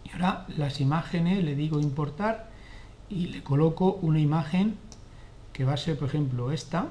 [0.05, 2.51] y ahora las imágenes le digo importar
[3.09, 4.77] y le coloco una imagen
[5.51, 6.89] que va a ser, por ejemplo, esta,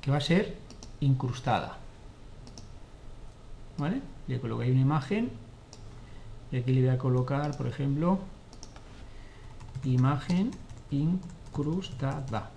[0.00, 0.56] que va a ser
[1.00, 1.78] incrustada.
[3.78, 4.02] ¿Vale?
[4.26, 5.30] Le coloco ahí una imagen
[6.50, 8.18] y aquí le voy a colocar, por ejemplo,
[9.84, 10.50] imagen
[10.90, 12.50] incrustada.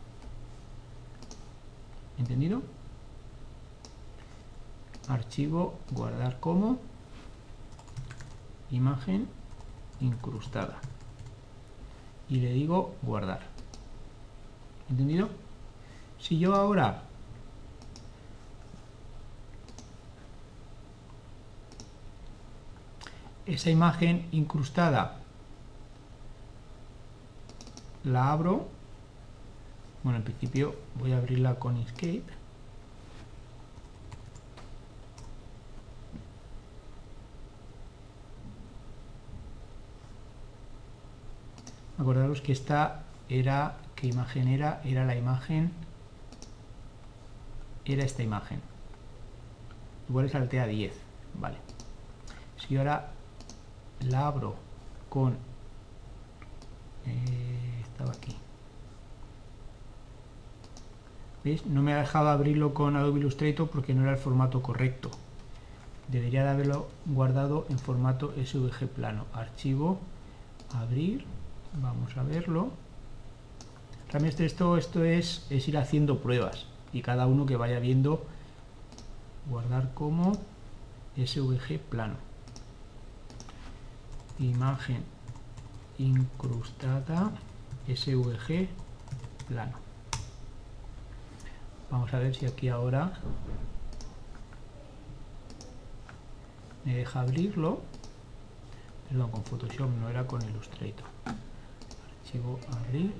[2.17, 2.62] ¿Entendido?
[5.07, 6.79] Archivo, guardar como
[8.71, 9.27] imagen
[9.99, 10.79] incrustada
[12.29, 13.41] y le digo guardar.
[14.89, 15.29] ¿Entendido?
[16.19, 17.03] Si yo ahora
[23.45, 25.17] esa imagen incrustada
[28.04, 28.67] la abro,
[30.04, 32.23] bueno, en principio voy a abrirla con Escape
[42.01, 44.82] acordaros que esta era, ¿qué imagen era?
[44.84, 45.71] Era la imagen,
[47.86, 48.60] era esta imagen.
[50.10, 50.93] Igual es altea 10,
[51.39, 51.58] vale.
[52.58, 53.12] Si ahora
[54.04, 54.56] la abro
[55.10, 55.34] con,
[57.06, 58.36] eh, estaba aquí.
[61.43, 61.66] ¿Veis?
[61.66, 65.10] No me ha dejado abrirlo con Adobe Illustrator porque no era el formato correcto.
[66.08, 69.26] Debería de haberlo guardado en formato SVG plano.
[69.34, 69.99] Archivo,
[70.74, 71.26] abrir,
[71.82, 72.72] vamos a verlo
[74.12, 78.26] realmente esto, esto es, es ir haciendo pruebas y cada uno que vaya viendo
[79.49, 80.34] guardar como
[81.16, 82.16] SVG plano
[84.46, 85.04] imagen
[85.98, 87.32] incrustada
[87.88, 88.68] SVG
[89.48, 89.78] plano
[91.89, 93.14] vamos a ver si aquí ahora
[96.86, 97.82] me deja abrirlo
[99.10, 101.06] perdón con Photoshop no era con Illustrator
[102.32, 103.12] archivo abrir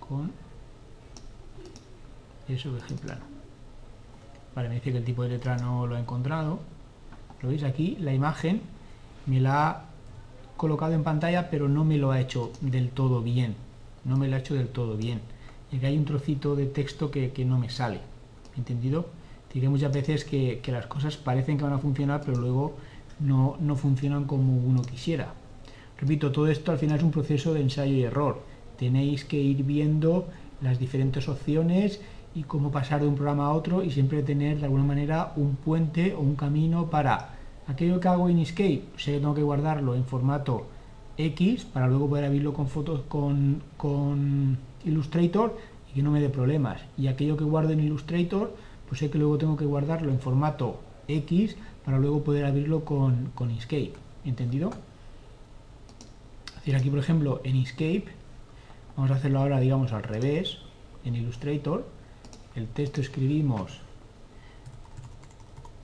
[0.00, 0.32] con
[2.48, 3.24] SVG plano.
[4.54, 6.60] Vale, me dice que el tipo de letra no lo ha encontrado.
[7.42, 8.62] Lo veis aquí, la imagen
[9.26, 9.84] me la ha
[10.56, 13.54] colocado en pantalla, pero no me lo ha hecho del todo bien.
[14.04, 15.20] No me lo ha hecho del todo bien.
[15.70, 18.00] Y que hay un trocito de texto que, no me sale.
[18.56, 19.06] ¿Entendido?
[19.52, 22.76] Diré muchas veces que, las cosas parecen que van a funcionar, pero luego
[23.20, 25.34] no, no funcionan como uno quisiera.
[25.98, 28.42] Repito, todo esto al final es un proceso de ensayo y error.
[28.78, 30.28] Tenéis que ir viendo
[30.60, 32.00] las diferentes opciones
[32.34, 35.56] y cómo pasar de un programa a otro y siempre tener de alguna manera un
[35.56, 37.35] puente o un camino para
[37.68, 40.66] Aquello que hago en Inkscape, sé que tengo que guardarlo en formato
[41.18, 45.56] X para luego poder abrirlo con fotos con, con Illustrator
[45.90, 46.80] y que no me dé problemas.
[46.96, 48.54] Y aquello que guardo en Illustrator,
[48.88, 53.32] pues sé que luego tengo que guardarlo en formato X para luego poder abrirlo con,
[53.34, 53.94] con Inkscape.
[54.24, 54.70] ¿Entendido?
[56.48, 58.06] Es decir, aquí por ejemplo en Inkscape,
[58.96, 60.58] vamos a hacerlo ahora digamos al revés,
[61.04, 61.86] en Illustrator,
[62.54, 63.80] el texto escribimos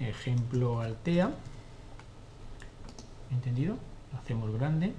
[0.00, 1.32] ejemplo altea,
[3.32, 3.76] ¿entendido?
[4.12, 4.94] Lo hacemos grande.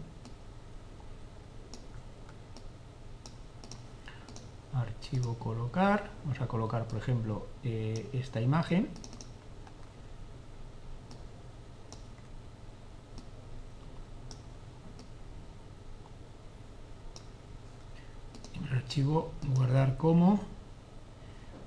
[4.73, 8.89] Archivo colocar, vamos a colocar por ejemplo eh, esta imagen
[18.93, 20.39] archivo guardar como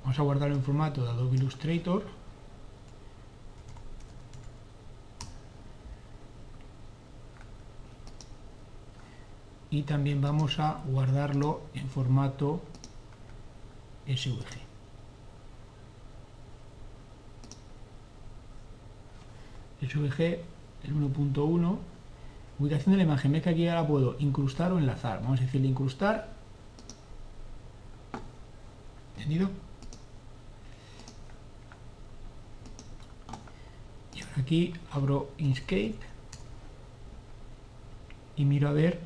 [0.03, 2.05] vamos a guardarlo en formato de Adobe Illustrator
[9.71, 12.61] y también vamos a guardarlo en formato
[14.07, 14.67] SVG
[19.83, 20.21] SVG
[20.85, 21.79] el 1.1
[22.59, 25.69] ubicación de la imagen, ve que aquí ahora puedo incrustar o enlazar vamos a decirle
[25.69, 26.29] incrustar.
[29.17, 29.51] ¿Entendido?
[34.15, 35.97] Y ahora aquí abro Inkscape
[38.37, 39.01] y miro a ver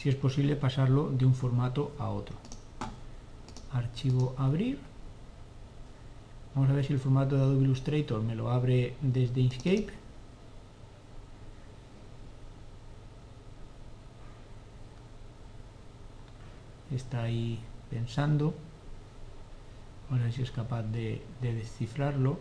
[0.00, 2.34] si es posible pasarlo de un formato a otro.
[3.70, 4.78] Archivo abrir.
[6.54, 9.90] Vamos a ver si el formato de Adobe Illustrator me lo abre desde Inkscape.
[16.90, 17.58] Está ahí
[17.90, 18.54] pensando.
[20.08, 22.38] Vamos a ver si es capaz de, descifrarlo.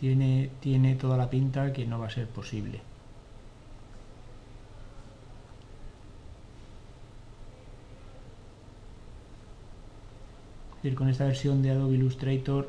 [0.00, 2.80] Tiene, tiene toda la pinta que no va a ser posible.
[10.96, 12.68] con esta versión de Adobe Illustrator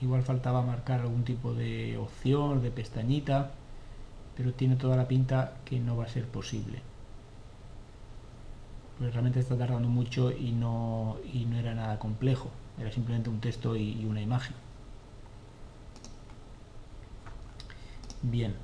[0.00, 3.52] igual faltaba marcar algún tipo de opción, de pestañita,
[4.36, 6.80] pero tiene toda la pinta que no va a ser posible.
[8.98, 13.40] Pues realmente está tardando mucho y no, y no era nada complejo, era simplemente un
[13.40, 14.65] texto y, una imagen.
[18.28, 18.56] Bien,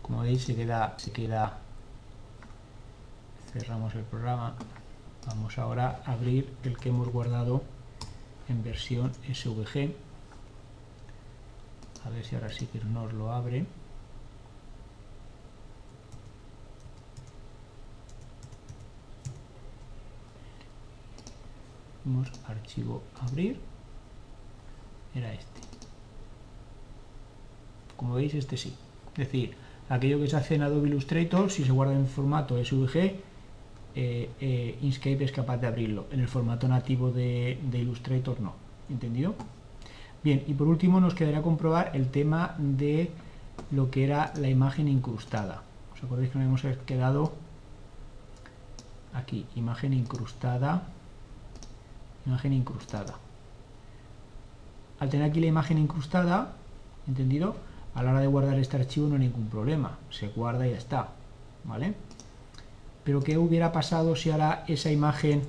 [0.00, 1.58] como veis se queda, se queda,
[3.52, 4.54] cerramos el programa,
[5.26, 7.62] vamos ahora a abrir el que hemos guardado
[8.48, 9.94] en versión SVG.
[12.06, 13.66] A ver si ahora sí que nos lo abre.
[22.46, 23.60] Archivo abrir.
[25.14, 25.69] Era este.
[28.00, 28.72] Como veis, este sí.
[29.12, 29.54] Es decir,
[29.90, 34.78] aquello que se hace en Adobe Illustrator, si se guarda en formato SVG, eh, eh,
[34.80, 36.06] Inkscape es capaz de abrirlo.
[36.10, 38.54] En el formato nativo de, Illustrator no.
[38.88, 39.34] ¿Entendido?
[40.24, 43.10] Bien, y por último nos quedaría comprobar el tema de
[43.70, 45.62] lo que era la imagen incrustada.
[45.92, 47.34] ¿Os acordáis que nos hemos quedado
[49.12, 49.44] aquí?
[49.56, 50.84] Imagen incrustada.
[52.24, 53.18] Imagen incrustada.
[55.00, 56.54] Al tener aquí la imagen incrustada,
[57.06, 57.68] ¿entendido?
[57.94, 59.98] A la hora de guardar este archivo no hay ningún problema.
[60.10, 61.08] Se guarda y ya está.
[61.64, 61.94] ¿Vale?
[63.04, 65.42] Pero ¿qué hubiera pasado si ahora esa imagen,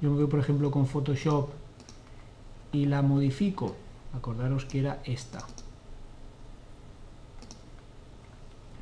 [0.00, 1.50] yo me voy por ejemplo con Photoshop
[2.72, 3.74] y la modifico?
[4.14, 5.40] Acordaros que era esta.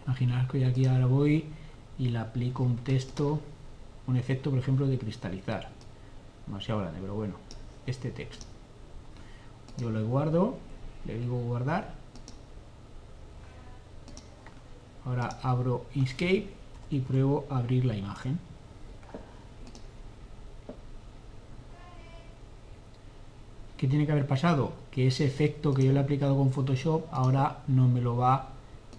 [0.06, 1.46] Imaginar que aquí ahora voy
[1.98, 3.40] y le aplico un texto,
[4.06, 5.70] un efecto por ejemplo de cristalizar.
[6.46, 7.34] Demasiado grande, pero bueno,
[7.86, 8.46] este texto.
[9.78, 10.58] Yo lo guardo,
[11.06, 12.03] le digo guardar.
[15.04, 16.48] Ahora abro Inkscape
[16.90, 18.38] y pruebo abrir la imagen.
[23.76, 24.72] ¿Qué tiene que haber pasado?
[24.90, 28.50] Que ese efecto que yo le he aplicado con Photoshop ahora no me lo va,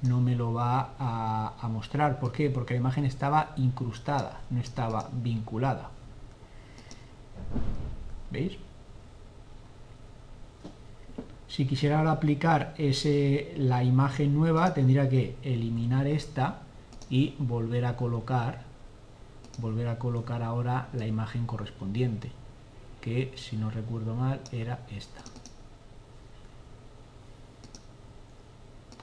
[0.03, 2.19] no me lo va a, a mostrar.
[2.19, 2.49] ¿Por qué?
[2.49, 5.89] Porque la imagen estaba incrustada, no estaba vinculada.
[8.31, 8.57] ¿Veis?
[11.55, 16.63] Si quisiera ahora aplicar ese, la imagen nueva, tendría que eliminar esta
[17.09, 18.63] y volver a colocar
[19.59, 22.29] volver a colocar ahora la imagen correspondiente
[22.99, 25.21] que si no recuerdo mal era esta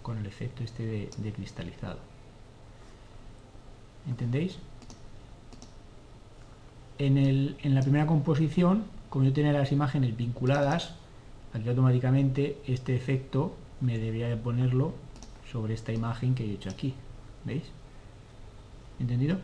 [0.03, 2.00] con el efecto este de, cristalizado
[4.07, 4.59] ¿entendéis?
[6.98, 10.96] en, el, en la primera composición, como yo tenía las imágenes vinculadas,
[11.53, 14.92] aquí automáticamente este efecto me debería de ponerlo
[15.50, 16.94] sobre esta imagen que he hecho aquí.
[17.44, 17.64] ¿Veis?
[18.98, 19.38] ¿Entendido?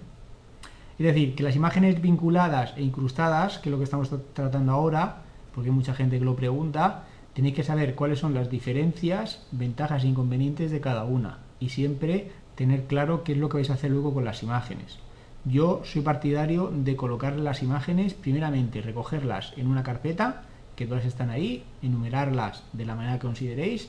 [0.99, 5.23] Es decir, que las imágenes vinculadas e incrustadas, que es lo que estamos tratando ahora,
[5.55, 7.05] porque hay mucha gente que lo pregunta,
[7.35, 11.39] tenéis que saber cuáles son las diferencias, ventajas e inconvenientes de cada una.
[11.61, 14.99] Y siempre tener claro qué es lo que vais a hacer luego con las imágenes.
[15.45, 20.43] Yo soy partidario de colocar las imágenes, primeramente recogerlas en una carpeta,
[20.79, 23.89] que todas están ahí, enumerarlas de la manera que consideréis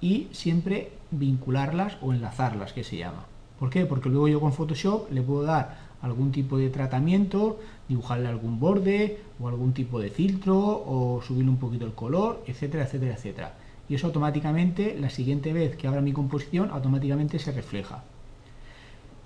[0.00, 3.26] y siempre vincularlas o enlazarlas, que se llama.
[3.58, 3.84] ¿Por qué?
[3.84, 7.58] Porque luego yo con Photoshop le puedo dar algún tipo de tratamiento,
[7.88, 12.84] dibujarle algún borde o algún tipo de filtro o subirle un poquito el color, etcétera,
[12.84, 13.54] etcétera, etcétera.
[13.88, 18.04] Y eso automáticamente, la siguiente vez que abra mi composición, automáticamente se refleja.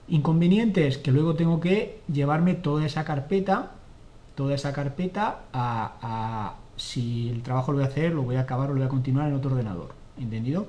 [0.09, 3.73] Inconvenientes que luego tengo que llevarme toda esa carpeta,
[4.35, 8.71] toda esa carpeta a, si el trabajo lo voy a hacer, lo voy a acabar
[8.71, 9.95] o lo voy a continuar en otro ordenador.
[10.19, 10.67] ¿Entendido?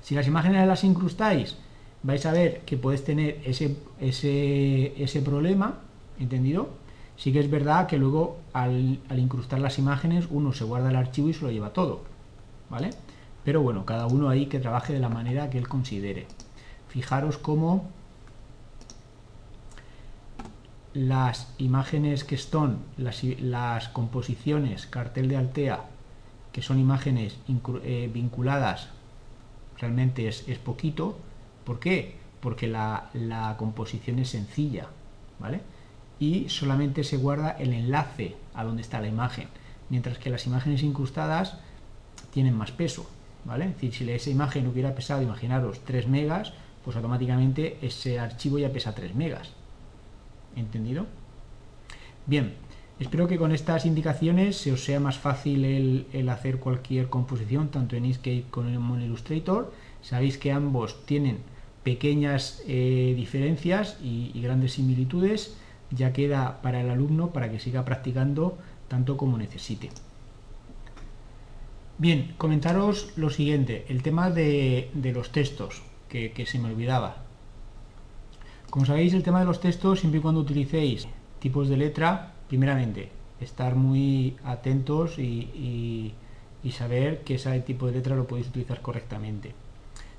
[0.00, 1.56] Si las imágenes las incrustáis
[2.02, 5.80] vais a ver que puedes tener ese, ese, problema,
[6.18, 6.70] ¿entendido?
[7.16, 11.28] Sí que es verdad que luego al, incrustar las imágenes uno se guarda el archivo
[11.28, 12.02] y se lo lleva todo,
[12.70, 12.90] ¿vale?
[13.44, 16.26] Pero bueno, cada uno ahí que trabaje de la manera que él considere.
[16.88, 17.88] Fijaros cómo
[21.06, 25.84] las imágenes que son las, las composiciones cartel de Altea,
[26.52, 27.38] que son imágenes
[27.84, 28.88] eh, vinculadas,
[29.78, 31.18] realmente es, es poquito,
[31.68, 32.14] ¿Por qué?
[32.40, 34.86] Porque la, composición es sencilla,
[35.38, 35.60] ¿vale?
[36.18, 39.48] Y solamente se guarda el enlace a donde está la imagen,
[39.90, 41.58] mientras que las imágenes incrustadas
[42.32, 43.06] tienen más peso,
[43.44, 43.66] ¿vale?
[43.66, 46.54] Es decir, si esa imagen hubiera pesado, imaginaros, 3 megas,
[46.86, 49.50] pues automáticamente ese archivo ya pesa 3 megas.
[50.58, 51.06] ¿Entendido?
[52.26, 52.54] Bien,
[52.98, 57.96] espero que con estas indicaciones se os sea más fácil el, hacer cualquier composición, tanto
[57.96, 59.72] en Inkscape como en Illustrator.
[60.02, 61.38] Sabéis que ambos tienen
[61.84, 65.56] pequeñas eh, diferencias y, grandes similitudes
[65.90, 69.88] ya queda para el alumno para que siga practicando tanto como necesite.
[71.96, 77.27] Bien, comentaros lo siguiente, el tema de, los textos, que, se me olvidaba.
[78.70, 81.08] Como sabéis, el tema de los textos, siempre y cuando utilicéis
[81.38, 83.10] tipos de letra, primeramente,
[83.40, 86.14] estar muy atentos y,
[86.70, 89.54] saber que ese tipo de letra lo podéis utilizar correctamente.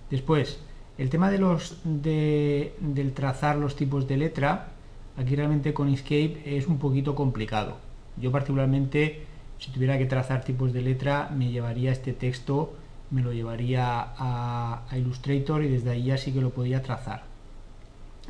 [0.09, 0.59] Después,
[0.97, 4.69] el tema de los del trazar los tipos de letra,
[5.15, 7.77] aquí realmente con Inkscape es un poquito complicado.
[8.17, 9.25] Yo particularmente,
[9.59, 12.73] si tuviera que trazar tipos de letra, me llevaría este texto,
[13.11, 17.28] me lo llevaría a, Illustrator y desde ahí ya sí que lo podía trazar.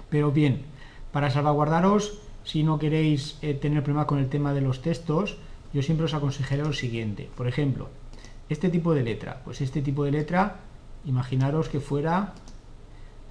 [0.10, 0.64] Pero bien,
[1.12, 5.38] para salvaguardaros, si no queréis eh, tener problema con el tema de los textos,
[5.74, 7.30] yo siempre os aconsejaré lo siguiente.
[7.36, 7.90] Por ejemplo,
[8.50, 9.42] este tipo de letra.
[9.46, 10.58] Pues este tipo de letra,
[11.06, 12.34] imaginaros que fuera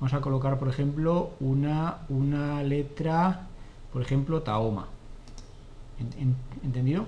[0.00, 3.48] Vamos a colocar, por ejemplo, una, una letra,
[3.92, 4.86] por ejemplo, Taoma.
[6.62, 7.06] ¿Entendido?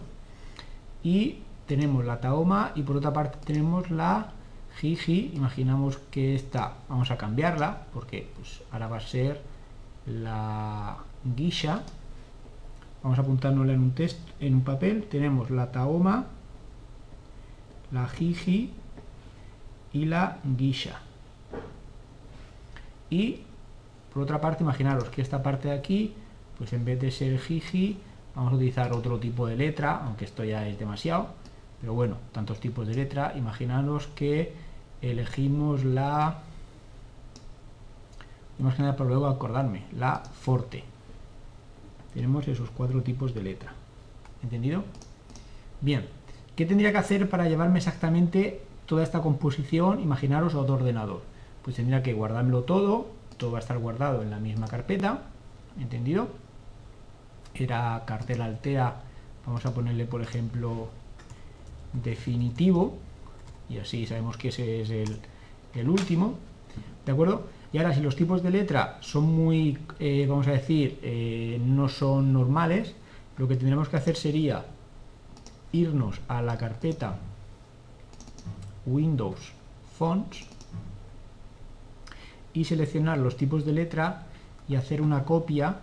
[1.05, 4.33] Y tenemos la Taoma y por otra parte tenemos la
[4.81, 5.31] Jiji.
[5.37, 9.41] Imaginamos que esta, vamos a cambiarla, porque pues, ahora va a ser
[10.07, 11.83] la Guisha.
[13.03, 15.05] Vamos a apuntárnosla en un test, en un papel.
[15.05, 16.27] Tenemos la Taoma,
[17.93, 18.71] la Jiji
[19.93, 21.01] y la Guisha
[23.11, 23.41] y
[24.15, 26.15] por otra parte imaginaros que esta parte de aquí
[26.57, 27.99] pues en vez de ser Gigi
[28.35, 31.29] vamos a utilizar otro tipo de letra aunque esto ya es demasiado
[31.81, 34.55] pero bueno tantos tipos de letra imaginaros que
[35.03, 36.43] elegimos la
[38.61, 39.85] más que nada para luego acordarme.
[39.97, 40.85] La forte.
[42.15, 43.73] Tenemos esos cuatro tipos de letra.
[44.43, 44.85] ¿entendido?
[45.81, 46.07] bien.
[46.57, 51.23] ¿qué tendría que hacer para llevarme exactamente toda esta composición imaginaros a otro ordenador.
[51.63, 53.07] Pues tendría que guardármelo todo,
[53.37, 55.23] todo va a estar guardado en la misma carpeta,
[55.81, 56.29] ¿entendido?
[57.55, 58.97] Era cartel altea,
[59.47, 60.89] vamos a ponerle por ejemplo
[61.93, 62.99] definitivo,
[63.69, 66.35] y así sabemos que ese es el, último,
[67.07, 67.45] ¿de acuerdo?
[67.73, 71.89] Y ahora si los tipos de letra son muy, eh, vamos a decir, eh, no
[71.89, 72.95] son normales,
[73.37, 74.65] lo que tendremos que hacer sería
[75.73, 77.17] irnos a la carpeta
[78.87, 79.53] Windows
[79.97, 80.47] Fonts
[82.53, 84.27] y seleccionar los tipos de letra
[84.69, 85.79] y hacer una copia.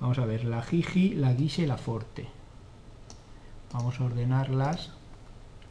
[0.00, 2.28] Vamos a ver la Gigi, la Guise y la Forte.
[3.72, 4.92] Vamos a ordenarlas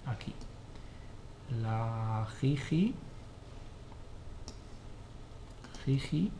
[0.05, 0.33] aquí.
[1.61, 2.93] La Gigi
[5.85, 6.31] Gigi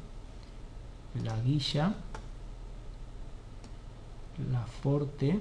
[1.24, 1.94] la Guisa
[4.52, 5.40] la Forte,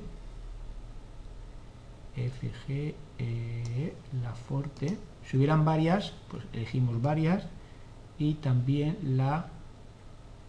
[2.15, 4.99] FG, e, la Forte.
[5.25, 7.45] Si hubieran varias, pues elegimos varias
[8.19, 9.47] y también la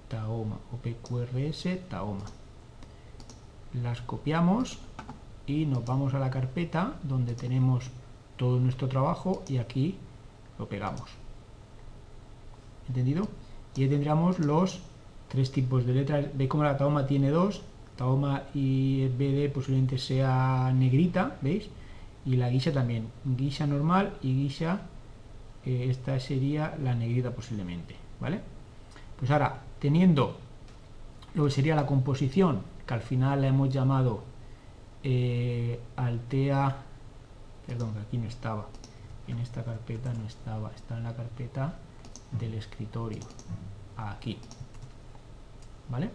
[0.09, 2.25] Taoma o PQRS Taoma.
[3.81, 4.79] Las copiamos
[5.47, 7.89] y nos vamos a la carpeta donde tenemos
[8.37, 9.97] todo nuestro trabajo y aquí
[10.59, 11.09] lo pegamos.
[12.87, 13.27] ¿Entendido?
[13.75, 14.81] Y ahí tendríamos los
[15.29, 16.25] tres tipos de letras.
[16.35, 17.61] Veis como la Taoma tiene dos.
[17.95, 21.69] Taoma y BD posiblemente sea negrita, ¿veis?
[22.25, 23.07] Y la guisa también.
[23.23, 24.81] Guisa normal y guisa,
[25.65, 28.41] eh, esta sería la negrita posiblemente, ¿vale?
[29.17, 30.37] Pues ahora, teniendo
[31.35, 34.23] lo que sería la composición, que al final la hemos llamado
[35.03, 36.75] eh, Altea,
[37.67, 38.67] perdón, que aquí no estaba,
[39.27, 41.75] en esta carpeta no estaba, está en la carpeta
[42.39, 43.21] del escritorio,
[43.97, 44.37] aquí,
[45.89, 46.09] ¿vale?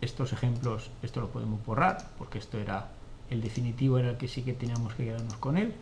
[0.00, 2.88] Estos ejemplos, esto lo podemos borrar, porque esto era,
[3.30, 5.74] el definitivo era el que sí que teníamos que quedarnos con él,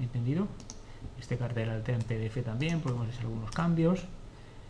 [0.00, 0.46] ¿entendido?
[1.18, 4.04] Este cartel Altea en PDF también, podemos hacer algunos cambios,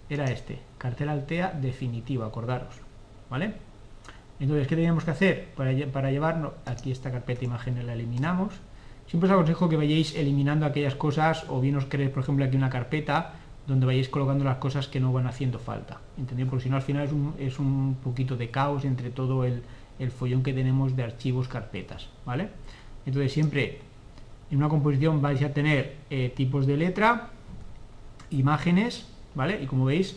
[0.09, 2.75] era este, cartel Altea definitivo, acordaros,
[3.29, 3.55] ¿vale?
[4.41, 5.49] Entonces, ¿qué teníamos que hacer?
[5.55, 8.55] Para, para llevarnos, aquí esta carpeta imagen la eliminamos.
[9.07, 12.57] Siempre os aconsejo que vayáis eliminando aquellas cosas, o bien os queréis, por ejemplo, aquí
[12.57, 13.35] una carpeta
[13.67, 16.01] donde vayáis colocando las cosas que no van haciendo falta.
[16.19, 16.49] ¿Entendido?
[16.51, 19.63] Porque si no, al final es un, es un poquito de caos entre todo el,
[19.99, 22.49] el, follón que tenemos de archivos, carpetas, ¿vale?
[23.07, 23.81] Entonces, siempre
[24.51, 27.31] en una composición vais a tener eh, tipos de letra,
[28.31, 29.63] imágenes, ¿vale?
[29.63, 30.17] Y como veis,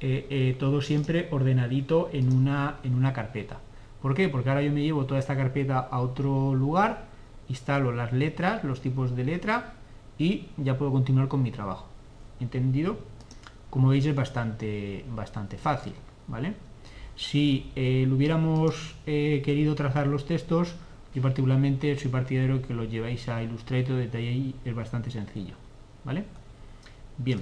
[0.00, 3.58] eh, eh, todo siempre ordenadito en una, en una carpeta.
[4.00, 4.28] ¿Por qué?
[4.28, 7.06] Porque ahora yo me llevo toda esta carpeta a otro lugar,
[7.48, 9.74] instalo las letras, los tipos de letra
[10.18, 11.93] y ya puedo continuar con mi trabajo.
[12.44, 12.98] ¿Entendido?
[13.70, 15.94] Como veis es bastante, bastante fácil,
[16.28, 16.54] ¿vale?
[17.16, 20.74] Si eh, lo hubiéramos querido trazar los textos,
[21.14, 25.54] yo particularmente soy partidario que lo lleváis a Illustrator, detalle ahí es bastante sencillo,
[26.04, 26.24] ¿vale?
[27.18, 27.40] Bien,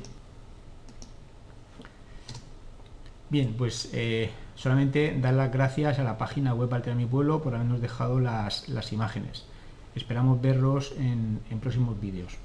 [3.32, 7.54] Bien, pues eh, solamente dar las gracias a la página web Altera Mi Pueblo por
[7.54, 9.46] habernos dejado las, imágenes.
[9.94, 12.36] Esperamos verlos en próximos vídeos.